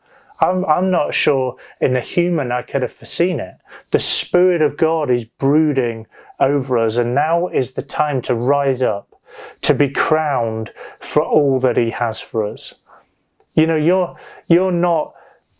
I'm, 0.40 0.64
I'm 0.64 0.90
not 0.90 1.12
sure 1.12 1.56
in 1.80 1.92
the 1.92 2.00
human 2.00 2.50
I 2.50 2.62
could 2.62 2.82
have 2.82 2.92
foreseen 2.92 3.40
it. 3.40 3.56
The 3.90 3.98
Spirit 3.98 4.62
of 4.62 4.76
God 4.76 5.10
is 5.10 5.24
brooding 5.24 6.06
over 6.38 6.78
us, 6.78 6.96
and 6.96 7.14
now 7.14 7.48
is 7.48 7.72
the 7.72 7.82
time 7.82 8.22
to 8.22 8.34
rise 8.34 8.80
up, 8.80 9.20
to 9.62 9.74
be 9.74 9.90
crowned 9.90 10.72
for 10.98 11.22
all 11.22 11.60
that 11.60 11.76
He 11.76 11.90
has 11.90 12.20
for 12.20 12.46
us. 12.46 12.74
You 13.54 13.66
know, 13.66 13.76
you're, 13.76 14.16
you're 14.48 14.72
not 14.72 15.14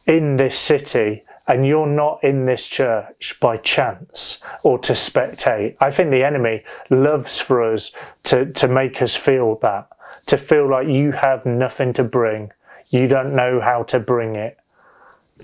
in 0.07 0.37
this 0.37 0.59
city 0.59 1.25
and 1.47 1.67
you're 1.67 1.87
not 1.87 2.23
in 2.23 2.45
this 2.45 2.67
church 2.67 3.37
by 3.41 3.57
chance 3.57 4.39
or 4.63 4.79
to 4.79 4.93
spectate. 4.93 5.77
I 5.81 5.91
think 5.91 6.11
the 6.11 6.23
enemy 6.23 6.63
loves 6.91 7.41
for 7.41 7.75
us 7.75 7.91
to, 8.25 8.53
to 8.53 8.69
make 8.69 9.03
us 9.03 9.17
feel 9.17 9.57
that, 9.57 9.89
to 10.27 10.37
feel 10.37 10.71
like 10.71 10.87
you 10.87 11.11
have 11.11 11.45
nothing 11.45 11.93
to 11.95 12.05
bring. 12.05 12.53
You 12.89 13.09
don't 13.09 13.35
know 13.35 13.61
how 13.61 13.83
to 13.85 13.99
bring 13.99 14.37
it 14.37 14.60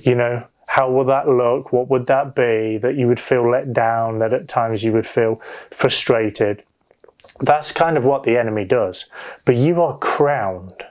you 0.00 0.14
know, 0.14 0.46
how 0.66 0.90
will 0.90 1.04
that 1.06 1.28
look? 1.28 1.72
What 1.72 1.88
would 1.88 2.06
that 2.06 2.34
be? 2.34 2.78
That 2.78 2.96
you 2.96 3.06
would 3.08 3.20
feel 3.20 3.50
let 3.50 3.72
down, 3.72 4.18
that 4.18 4.32
at 4.32 4.48
times 4.48 4.82
you 4.82 4.92
would 4.92 5.06
feel 5.06 5.40
frustrated. 5.70 6.62
That's 7.40 7.72
kind 7.72 7.96
of 7.96 8.04
what 8.04 8.22
the 8.22 8.36
enemy 8.36 8.64
does. 8.64 9.06
But 9.44 9.56
you 9.56 9.80
are 9.82 9.98
crowned. 9.98 10.84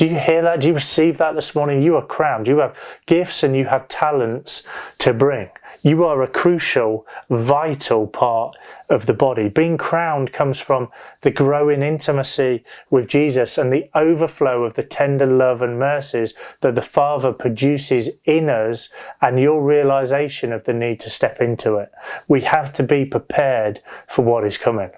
Do 0.00 0.06
you 0.06 0.18
hear 0.18 0.40
that? 0.40 0.60
Do 0.60 0.68
you 0.68 0.72
receive 0.72 1.18
that 1.18 1.34
this 1.34 1.54
morning? 1.54 1.82
You 1.82 1.94
are 1.96 2.06
crowned. 2.06 2.48
You 2.48 2.56
have 2.60 2.74
gifts 3.04 3.42
and 3.42 3.54
you 3.54 3.66
have 3.66 3.86
talents 3.86 4.66
to 4.96 5.12
bring. 5.12 5.50
You 5.82 6.04
are 6.06 6.22
a 6.22 6.26
crucial, 6.26 7.06
vital 7.28 8.06
part 8.06 8.56
of 8.88 9.04
the 9.04 9.12
body. 9.12 9.50
Being 9.50 9.76
crowned 9.76 10.32
comes 10.32 10.58
from 10.58 10.88
the 11.20 11.30
growing 11.30 11.82
intimacy 11.82 12.64
with 12.88 13.08
Jesus 13.08 13.58
and 13.58 13.70
the 13.70 13.90
overflow 13.94 14.64
of 14.64 14.72
the 14.72 14.82
tender 14.82 15.26
love 15.26 15.60
and 15.60 15.78
mercies 15.78 16.32
that 16.62 16.76
the 16.76 16.80
Father 16.80 17.34
produces 17.34 18.08
in 18.24 18.48
us 18.48 18.88
and 19.20 19.38
your 19.38 19.62
realization 19.62 20.50
of 20.54 20.64
the 20.64 20.72
need 20.72 20.98
to 21.00 21.10
step 21.10 21.42
into 21.42 21.76
it. 21.76 21.92
We 22.26 22.40
have 22.40 22.72
to 22.72 22.82
be 22.82 23.04
prepared 23.04 23.82
for 24.08 24.24
what 24.24 24.46
is 24.46 24.56
coming. 24.56 24.92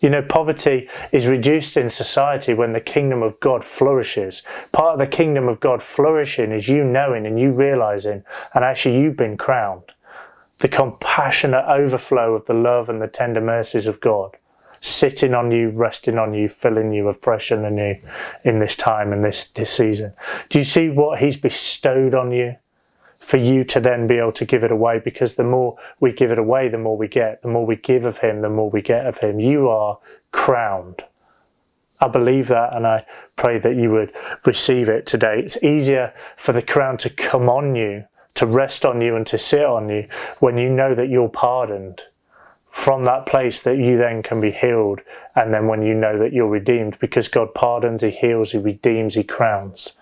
You 0.00 0.10
know, 0.10 0.22
poverty 0.22 0.88
is 1.10 1.26
reduced 1.26 1.76
in 1.76 1.90
society 1.90 2.54
when 2.54 2.72
the 2.72 2.80
kingdom 2.80 3.22
of 3.22 3.38
God 3.40 3.64
flourishes. 3.64 4.42
Part 4.72 4.94
of 4.94 4.98
the 4.98 5.16
kingdom 5.16 5.48
of 5.48 5.60
God 5.60 5.82
flourishing 5.82 6.52
is 6.52 6.68
you 6.68 6.84
knowing 6.84 7.26
and 7.26 7.38
you 7.38 7.50
realizing, 7.52 8.22
and 8.54 8.64
actually 8.64 9.00
you've 9.00 9.16
been 9.16 9.36
crowned. 9.36 9.92
The 10.58 10.68
compassionate 10.68 11.64
overflow 11.66 12.34
of 12.34 12.46
the 12.46 12.54
love 12.54 12.88
and 12.88 13.02
the 13.02 13.08
tender 13.08 13.40
mercies 13.40 13.86
of 13.86 14.00
God 14.00 14.36
sitting 14.80 15.34
on 15.34 15.50
you, 15.50 15.70
resting 15.70 16.18
on 16.18 16.34
you, 16.34 16.48
filling 16.48 16.92
you 16.92 17.08
afresh 17.08 17.50
and 17.50 17.64
anew 17.64 17.96
in 18.44 18.60
this 18.60 18.76
time 18.76 19.12
and 19.12 19.24
this, 19.24 19.50
this 19.50 19.70
season. 19.70 20.12
Do 20.48 20.58
you 20.58 20.64
see 20.64 20.88
what 20.88 21.18
He's 21.18 21.36
bestowed 21.36 22.14
on 22.14 22.32
you? 22.32 22.56
For 23.18 23.36
you 23.36 23.64
to 23.64 23.80
then 23.80 24.06
be 24.06 24.18
able 24.18 24.32
to 24.32 24.44
give 24.44 24.64
it 24.64 24.70
away 24.70 25.00
because 25.04 25.34
the 25.34 25.44
more 25.44 25.76
we 26.00 26.12
give 26.12 26.30
it 26.30 26.38
away, 26.38 26.68
the 26.68 26.78
more 26.78 26.96
we 26.96 27.08
get. 27.08 27.42
The 27.42 27.48
more 27.48 27.66
we 27.66 27.76
give 27.76 28.04
of 28.04 28.18
Him, 28.18 28.42
the 28.42 28.48
more 28.48 28.70
we 28.70 28.80
get 28.80 29.06
of 29.06 29.18
Him. 29.18 29.40
You 29.40 29.68
are 29.68 29.98
crowned. 30.32 31.04
I 32.00 32.08
believe 32.08 32.46
that 32.48 32.74
and 32.74 32.86
I 32.86 33.04
pray 33.36 33.58
that 33.58 33.76
you 33.76 33.90
would 33.90 34.12
receive 34.46 34.88
it 34.88 35.04
today. 35.04 35.40
It's 35.40 35.62
easier 35.62 36.14
for 36.36 36.52
the 36.52 36.62
crown 36.62 36.96
to 36.98 37.10
come 37.10 37.48
on 37.48 37.74
you, 37.74 38.04
to 38.34 38.46
rest 38.46 38.84
on 38.86 39.00
you, 39.00 39.16
and 39.16 39.26
to 39.26 39.38
sit 39.38 39.64
on 39.64 39.88
you 39.88 40.06
when 40.38 40.56
you 40.58 40.70
know 40.70 40.94
that 40.94 41.08
you're 41.08 41.28
pardoned. 41.28 42.02
From 42.70 43.04
that 43.04 43.26
place, 43.26 43.60
that 43.62 43.78
you 43.78 43.96
then 43.96 44.22
can 44.22 44.40
be 44.40 44.52
healed, 44.52 45.00
and 45.34 45.52
then 45.52 45.66
when 45.66 45.82
you 45.82 45.94
know 45.94 46.18
that 46.18 46.32
you're 46.32 46.48
redeemed, 46.48 46.98
because 47.00 47.26
God 47.26 47.54
pardons, 47.54 48.02
He 48.02 48.10
heals, 48.10 48.52
He 48.52 48.58
redeems, 48.58 49.14
He 49.14 49.24
crowns. 49.24 49.92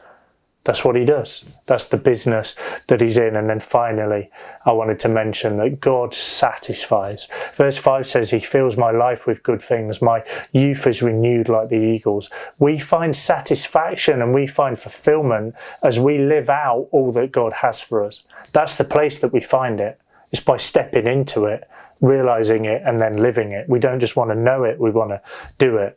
That's 0.66 0.84
what 0.84 0.96
he 0.96 1.04
does. 1.04 1.44
That's 1.66 1.84
the 1.84 1.96
business 1.96 2.56
that 2.88 3.00
he's 3.00 3.16
in. 3.16 3.36
And 3.36 3.48
then 3.48 3.60
finally, 3.60 4.30
I 4.64 4.72
wanted 4.72 4.98
to 5.00 5.08
mention 5.08 5.54
that 5.56 5.80
God 5.80 6.12
satisfies. 6.12 7.28
Verse 7.54 7.78
5 7.78 8.04
says, 8.04 8.30
He 8.30 8.40
fills 8.40 8.76
my 8.76 8.90
life 8.90 9.28
with 9.28 9.44
good 9.44 9.62
things. 9.62 10.02
My 10.02 10.24
youth 10.50 10.84
is 10.88 11.02
renewed 11.02 11.48
like 11.48 11.68
the 11.68 11.76
eagles. 11.76 12.30
We 12.58 12.80
find 12.80 13.14
satisfaction 13.14 14.20
and 14.20 14.34
we 14.34 14.48
find 14.48 14.76
fulfillment 14.76 15.54
as 15.84 16.00
we 16.00 16.18
live 16.18 16.50
out 16.50 16.88
all 16.90 17.12
that 17.12 17.30
God 17.30 17.52
has 17.52 17.80
for 17.80 18.02
us. 18.02 18.24
That's 18.50 18.74
the 18.74 18.82
place 18.82 19.20
that 19.20 19.32
we 19.32 19.40
find 19.40 19.80
it. 19.80 20.00
It's 20.32 20.42
by 20.42 20.56
stepping 20.56 21.06
into 21.06 21.44
it, 21.44 21.70
realizing 22.00 22.64
it, 22.64 22.82
and 22.84 22.98
then 22.98 23.18
living 23.18 23.52
it. 23.52 23.68
We 23.68 23.78
don't 23.78 24.00
just 24.00 24.16
want 24.16 24.30
to 24.30 24.34
know 24.36 24.64
it, 24.64 24.80
we 24.80 24.90
want 24.90 25.10
to 25.10 25.22
do 25.58 25.76
it. 25.76 25.96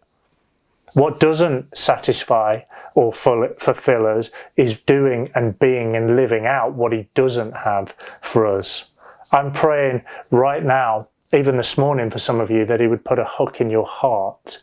What 0.93 1.19
doesn't 1.19 1.75
satisfy 1.77 2.61
or 2.95 3.13
fulfill 3.13 4.07
us 4.07 4.29
is 4.55 4.81
doing 4.81 5.31
and 5.35 5.57
being 5.59 5.95
and 5.95 6.15
living 6.15 6.45
out 6.45 6.73
what 6.73 6.93
He 6.93 7.07
doesn't 7.13 7.57
have 7.57 7.95
for 8.21 8.45
us. 8.45 8.85
I'm 9.31 9.51
praying 9.51 10.03
right 10.31 10.63
now, 10.63 11.07
even 11.33 11.57
this 11.57 11.77
morning 11.77 12.09
for 12.09 12.19
some 12.19 12.39
of 12.39 12.49
you, 12.49 12.65
that 12.65 12.79
He 12.79 12.87
would 12.87 13.05
put 13.05 13.19
a 13.19 13.25
hook 13.25 13.61
in 13.61 13.69
your 13.69 13.85
heart 13.85 14.61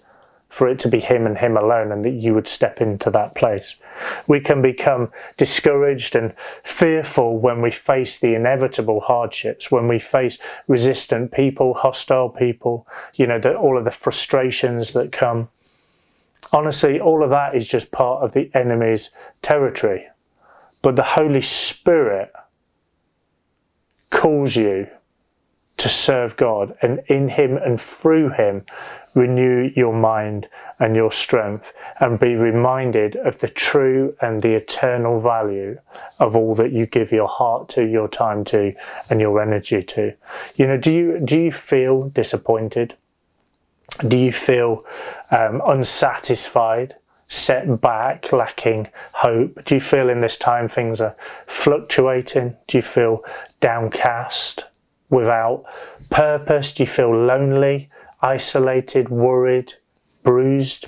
for 0.48 0.68
it 0.68 0.78
to 0.78 0.88
be 0.88 1.00
Him 1.00 1.26
and 1.26 1.38
Him 1.38 1.56
alone, 1.56 1.92
and 1.92 2.04
that 2.04 2.10
you 2.10 2.32
would 2.34 2.48
step 2.48 2.80
into 2.80 3.10
that 3.10 3.34
place. 3.34 3.76
We 4.26 4.40
can 4.40 4.62
become 4.62 5.10
discouraged 5.36 6.16
and 6.16 6.34
fearful 6.62 7.38
when 7.38 7.60
we 7.60 7.70
face 7.70 8.18
the 8.18 8.34
inevitable 8.34 9.00
hardships, 9.00 9.70
when 9.70 9.86
we 9.86 9.98
face 9.98 10.38
resistant 10.66 11.32
people, 11.32 11.74
hostile 11.74 12.28
people, 12.28 12.86
you 13.14 13.26
know, 13.26 13.38
the, 13.38 13.54
all 13.54 13.76
of 13.76 13.84
the 13.84 13.90
frustrations 13.90 14.92
that 14.92 15.12
come. 15.12 15.48
Honestly, 16.52 17.00
all 17.00 17.22
of 17.22 17.30
that 17.30 17.54
is 17.54 17.68
just 17.68 17.92
part 17.92 18.22
of 18.22 18.32
the 18.32 18.50
enemy's 18.54 19.10
territory. 19.42 20.06
But 20.82 20.96
the 20.96 21.02
Holy 21.02 21.40
Spirit 21.40 22.32
calls 24.10 24.56
you 24.56 24.88
to 25.76 25.88
serve 25.88 26.36
God, 26.36 26.76
and 26.80 27.00
in 27.08 27.28
Him 27.28 27.56
and 27.56 27.80
through 27.80 28.30
Him, 28.30 28.64
renew 29.14 29.70
your 29.74 29.92
mind 29.92 30.48
and 30.78 30.94
your 30.94 31.12
strength, 31.12 31.72
and 32.00 32.20
be 32.20 32.34
reminded 32.34 33.16
of 33.16 33.40
the 33.40 33.48
true 33.48 34.14
and 34.20 34.42
the 34.42 34.54
eternal 34.54 35.20
value 35.20 35.78
of 36.18 36.36
all 36.36 36.54
that 36.54 36.72
you 36.72 36.86
give 36.86 37.12
your 37.12 37.28
heart 37.28 37.68
to, 37.70 37.84
your 37.84 38.08
time 38.08 38.44
to, 38.44 38.74
and 39.10 39.20
your 39.20 39.40
energy 39.40 39.82
to. 39.82 40.14
You 40.54 40.66
know, 40.66 40.76
do 40.76 40.92
you 40.92 41.20
do 41.20 41.40
you 41.40 41.52
feel 41.52 42.08
disappointed? 42.08 42.94
Do 44.06 44.16
you 44.16 44.32
feel 44.32 44.84
um, 45.30 45.62
unsatisfied? 45.66 46.96
set 47.28 47.80
back, 47.80 48.32
lacking 48.32 48.88
hope? 49.12 49.64
Do 49.64 49.74
you 49.74 49.80
feel 49.80 50.08
in 50.08 50.20
this 50.20 50.36
time 50.36 50.68
things 50.68 51.00
are 51.00 51.16
fluctuating? 51.46 52.56
Do 52.66 52.78
you 52.78 52.82
feel 52.82 53.24
downcast, 53.60 54.64
without 55.10 55.64
purpose? 56.10 56.72
Do 56.72 56.82
you 56.82 56.86
feel 56.86 57.14
lonely, 57.14 57.90
isolated, 58.20 59.08
worried, 59.08 59.74
bruised? 60.22 60.86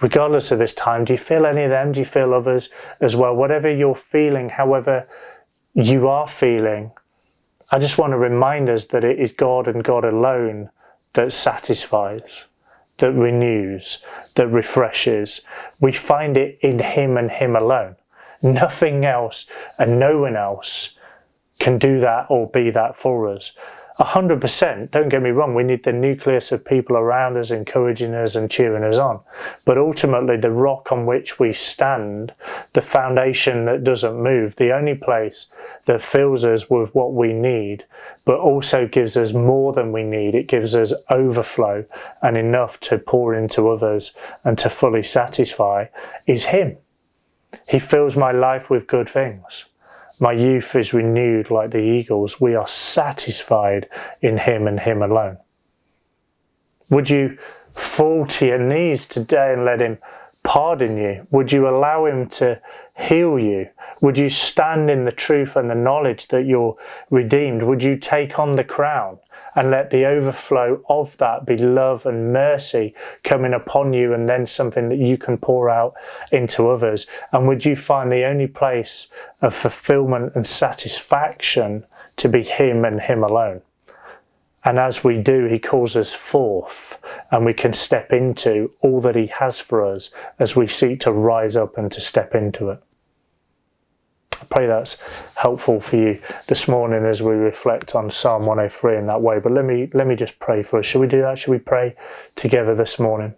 Regardless 0.00 0.50
of 0.50 0.58
this 0.58 0.74
time, 0.74 1.04
do 1.04 1.12
you 1.12 1.18
feel 1.18 1.46
any 1.46 1.62
of 1.62 1.70
them? 1.70 1.92
Do 1.92 2.00
you 2.00 2.06
feel 2.06 2.34
others 2.34 2.68
as 3.00 3.16
well? 3.16 3.34
Whatever 3.34 3.72
you're 3.72 3.94
feeling, 3.94 4.50
however 4.50 5.08
you 5.72 6.08
are 6.08 6.28
feeling, 6.28 6.92
I 7.70 7.78
just 7.78 7.96
want 7.96 8.12
to 8.12 8.18
remind 8.18 8.68
us 8.68 8.86
that 8.88 9.04
it 9.04 9.18
is 9.18 9.32
God 9.32 9.66
and 9.66 9.82
God 9.82 10.04
alone 10.04 10.70
that 11.14 11.32
satisfies 11.32 12.44
that 12.98 13.12
renews, 13.12 13.98
that 14.34 14.46
refreshes. 14.46 15.40
We 15.80 15.92
find 15.92 16.36
it 16.36 16.58
in 16.60 16.78
Him 16.78 17.16
and 17.16 17.30
Him 17.30 17.56
alone. 17.56 17.96
Nothing 18.42 19.04
else 19.04 19.46
and 19.78 19.98
no 19.98 20.18
one 20.18 20.36
else 20.36 20.90
can 21.58 21.78
do 21.78 21.98
that 22.00 22.26
or 22.28 22.48
be 22.48 22.70
that 22.70 22.96
for 22.96 23.28
us. 23.28 23.52
100%, 23.98 24.90
don't 24.90 25.08
get 25.08 25.22
me 25.22 25.30
wrong, 25.30 25.54
we 25.54 25.62
need 25.62 25.84
the 25.84 25.92
nucleus 25.92 26.50
of 26.50 26.64
people 26.64 26.96
around 26.96 27.36
us 27.36 27.52
encouraging 27.52 28.12
us 28.12 28.34
and 28.34 28.50
cheering 28.50 28.82
us 28.82 28.96
on. 28.96 29.20
But 29.64 29.78
ultimately, 29.78 30.36
the 30.36 30.50
rock 30.50 30.90
on 30.90 31.06
which 31.06 31.38
we 31.38 31.52
stand, 31.52 32.34
the 32.72 32.80
foundation 32.80 33.66
that 33.66 33.84
doesn't 33.84 34.20
move, 34.20 34.56
the 34.56 34.72
only 34.72 34.96
place 34.96 35.46
that 35.84 36.02
fills 36.02 36.44
us 36.44 36.68
with 36.68 36.92
what 36.92 37.14
we 37.14 37.32
need, 37.32 37.84
but 38.24 38.40
also 38.40 38.88
gives 38.88 39.16
us 39.16 39.32
more 39.32 39.72
than 39.72 39.92
we 39.92 40.02
need, 40.02 40.34
it 40.34 40.48
gives 40.48 40.74
us 40.74 40.92
overflow 41.08 41.84
and 42.20 42.36
enough 42.36 42.80
to 42.80 42.98
pour 42.98 43.32
into 43.32 43.70
others 43.70 44.12
and 44.42 44.58
to 44.58 44.68
fully 44.68 45.04
satisfy, 45.04 45.86
is 46.26 46.46
Him. 46.46 46.78
He 47.68 47.78
fills 47.78 48.16
my 48.16 48.32
life 48.32 48.70
with 48.70 48.88
good 48.88 49.08
things. 49.08 49.66
My 50.18 50.32
youth 50.32 50.74
is 50.76 50.92
renewed 50.92 51.50
like 51.50 51.70
the 51.70 51.78
eagles. 51.78 52.40
We 52.40 52.54
are 52.54 52.68
satisfied 52.68 53.88
in 54.20 54.38
Him 54.38 54.66
and 54.66 54.78
Him 54.78 55.02
alone. 55.02 55.38
Would 56.90 57.10
you 57.10 57.38
fall 57.74 58.26
to 58.26 58.46
your 58.46 58.58
knees 58.58 59.06
today 59.06 59.52
and 59.52 59.64
let 59.64 59.80
Him 59.80 59.98
pardon 60.44 60.96
you? 60.96 61.26
Would 61.30 61.50
you 61.50 61.68
allow 61.68 62.06
Him 62.06 62.28
to 62.30 62.60
heal 62.96 63.38
you? 63.38 63.68
Would 64.00 64.18
you 64.18 64.28
stand 64.28 64.90
in 64.90 65.02
the 65.02 65.12
truth 65.12 65.56
and 65.56 65.68
the 65.68 65.74
knowledge 65.74 66.28
that 66.28 66.46
you're 66.46 66.76
redeemed? 67.10 67.62
Would 67.62 67.82
you 67.82 67.96
take 67.96 68.38
on 68.38 68.52
the 68.52 68.64
crown? 68.64 69.18
And 69.54 69.70
let 69.70 69.90
the 69.90 70.04
overflow 70.04 70.82
of 70.88 71.16
that 71.18 71.46
be 71.46 71.56
love 71.56 72.06
and 72.06 72.32
mercy 72.32 72.94
coming 73.22 73.54
upon 73.54 73.92
you 73.92 74.12
and 74.12 74.28
then 74.28 74.46
something 74.46 74.88
that 74.88 74.98
you 74.98 75.16
can 75.16 75.36
pour 75.36 75.70
out 75.70 75.94
into 76.32 76.68
others? 76.68 77.06
And 77.32 77.46
would 77.48 77.64
you 77.64 77.76
find 77.76 78.10
the 78.10 78.24
only 78.24 78.46
place 78.46 79.08
of 79.42 79.54
fulfillment 79.54 80.32
and 80.34 80.46
satisfaction 80.46 81.86
to 82.16 82.28
be 82.28 82.42
Him 82.42 82.84
and 82.84 83.00
Him 83.00 83.22
alone? 83.22 83.62
And 84.64 84.78
as 84.78 85.04
we 85.04 85.18
do, 85.18 85.46
He 85.46 85.58
calls 85.58 85.94
us 85.94 86.14
forth 86.14 86.98
and 87.30 87.44
we 87.44 87.52
can 87.52 87.72
step 87.72 88.12
into 88.12 88.72
all 88.80 89.00
that 89.02 89.16
He 89.16 89.26
has 89.26 89.60
for 89.60 89.84
us 89.84 90.10
as 90.38 90.56
we 90.56 90.66
seek 90.66 91.00
to 91.00 91.12
rise 91.12 91.54
up 91.54 91.76
and 91.76 91.92
to 91.92 92.00
step 92.00 92.34
into 92.34 92.70
it. 92.70 92.82
I 94.40 94.44
pray 94.46 94.66
that's 94.66 94.98
helpful 95.34 95.80
for 95.80 95.96
you 95.96 96.20
this 96.48 96.68
morning 96.68 97.04
as 97.04 97.22
we 97.22 97.34
reflect 97.34 97.94
on 97.94 98.10
Psalm 98.10 98.46
103 98.46 98.98
in 98.98 99.06
that 99.06 99.22
way. 99.22 99.38
But 99.38 99.52
let 99.52 99.64
me 99.64 99.90
let 99.94 100.06
me 100.06 100.16
just 100.16 100.38
pray 100.38 100.62
for 100.62 100.78
us. 100.78 100.86
Should 100.86 101.00
we 101.00 101.06
do 101.06 101.20
that? 101.22 101.38
Should 101.38 101.50
we 101.50 101.58
pray 101.58 101.96
together 102.36 102.74
this 102.74 102.98
morning? 102.98 103.34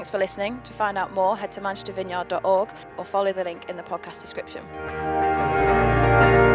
Thanks 0.00 0.10
for 0.10 0.18
listening. 0.18 0.60
To 0.62 0.72
find 0.72 0.96
out 0.96 1.12
more, 1.12 1.36
head 1.36 1.52
to 1.52 1.60
manchestervineyard.org 1.60 2.68
or 2.96 3.04
follow 3.04 3.32
the 3.34 3.44
link 3.44 3.68
in 3.68 3.76
the 3.76 3.82
podcast 3.82 4.22
description. 4.22 4.64
Thank 6.20 6.44
you. 6.44 6.49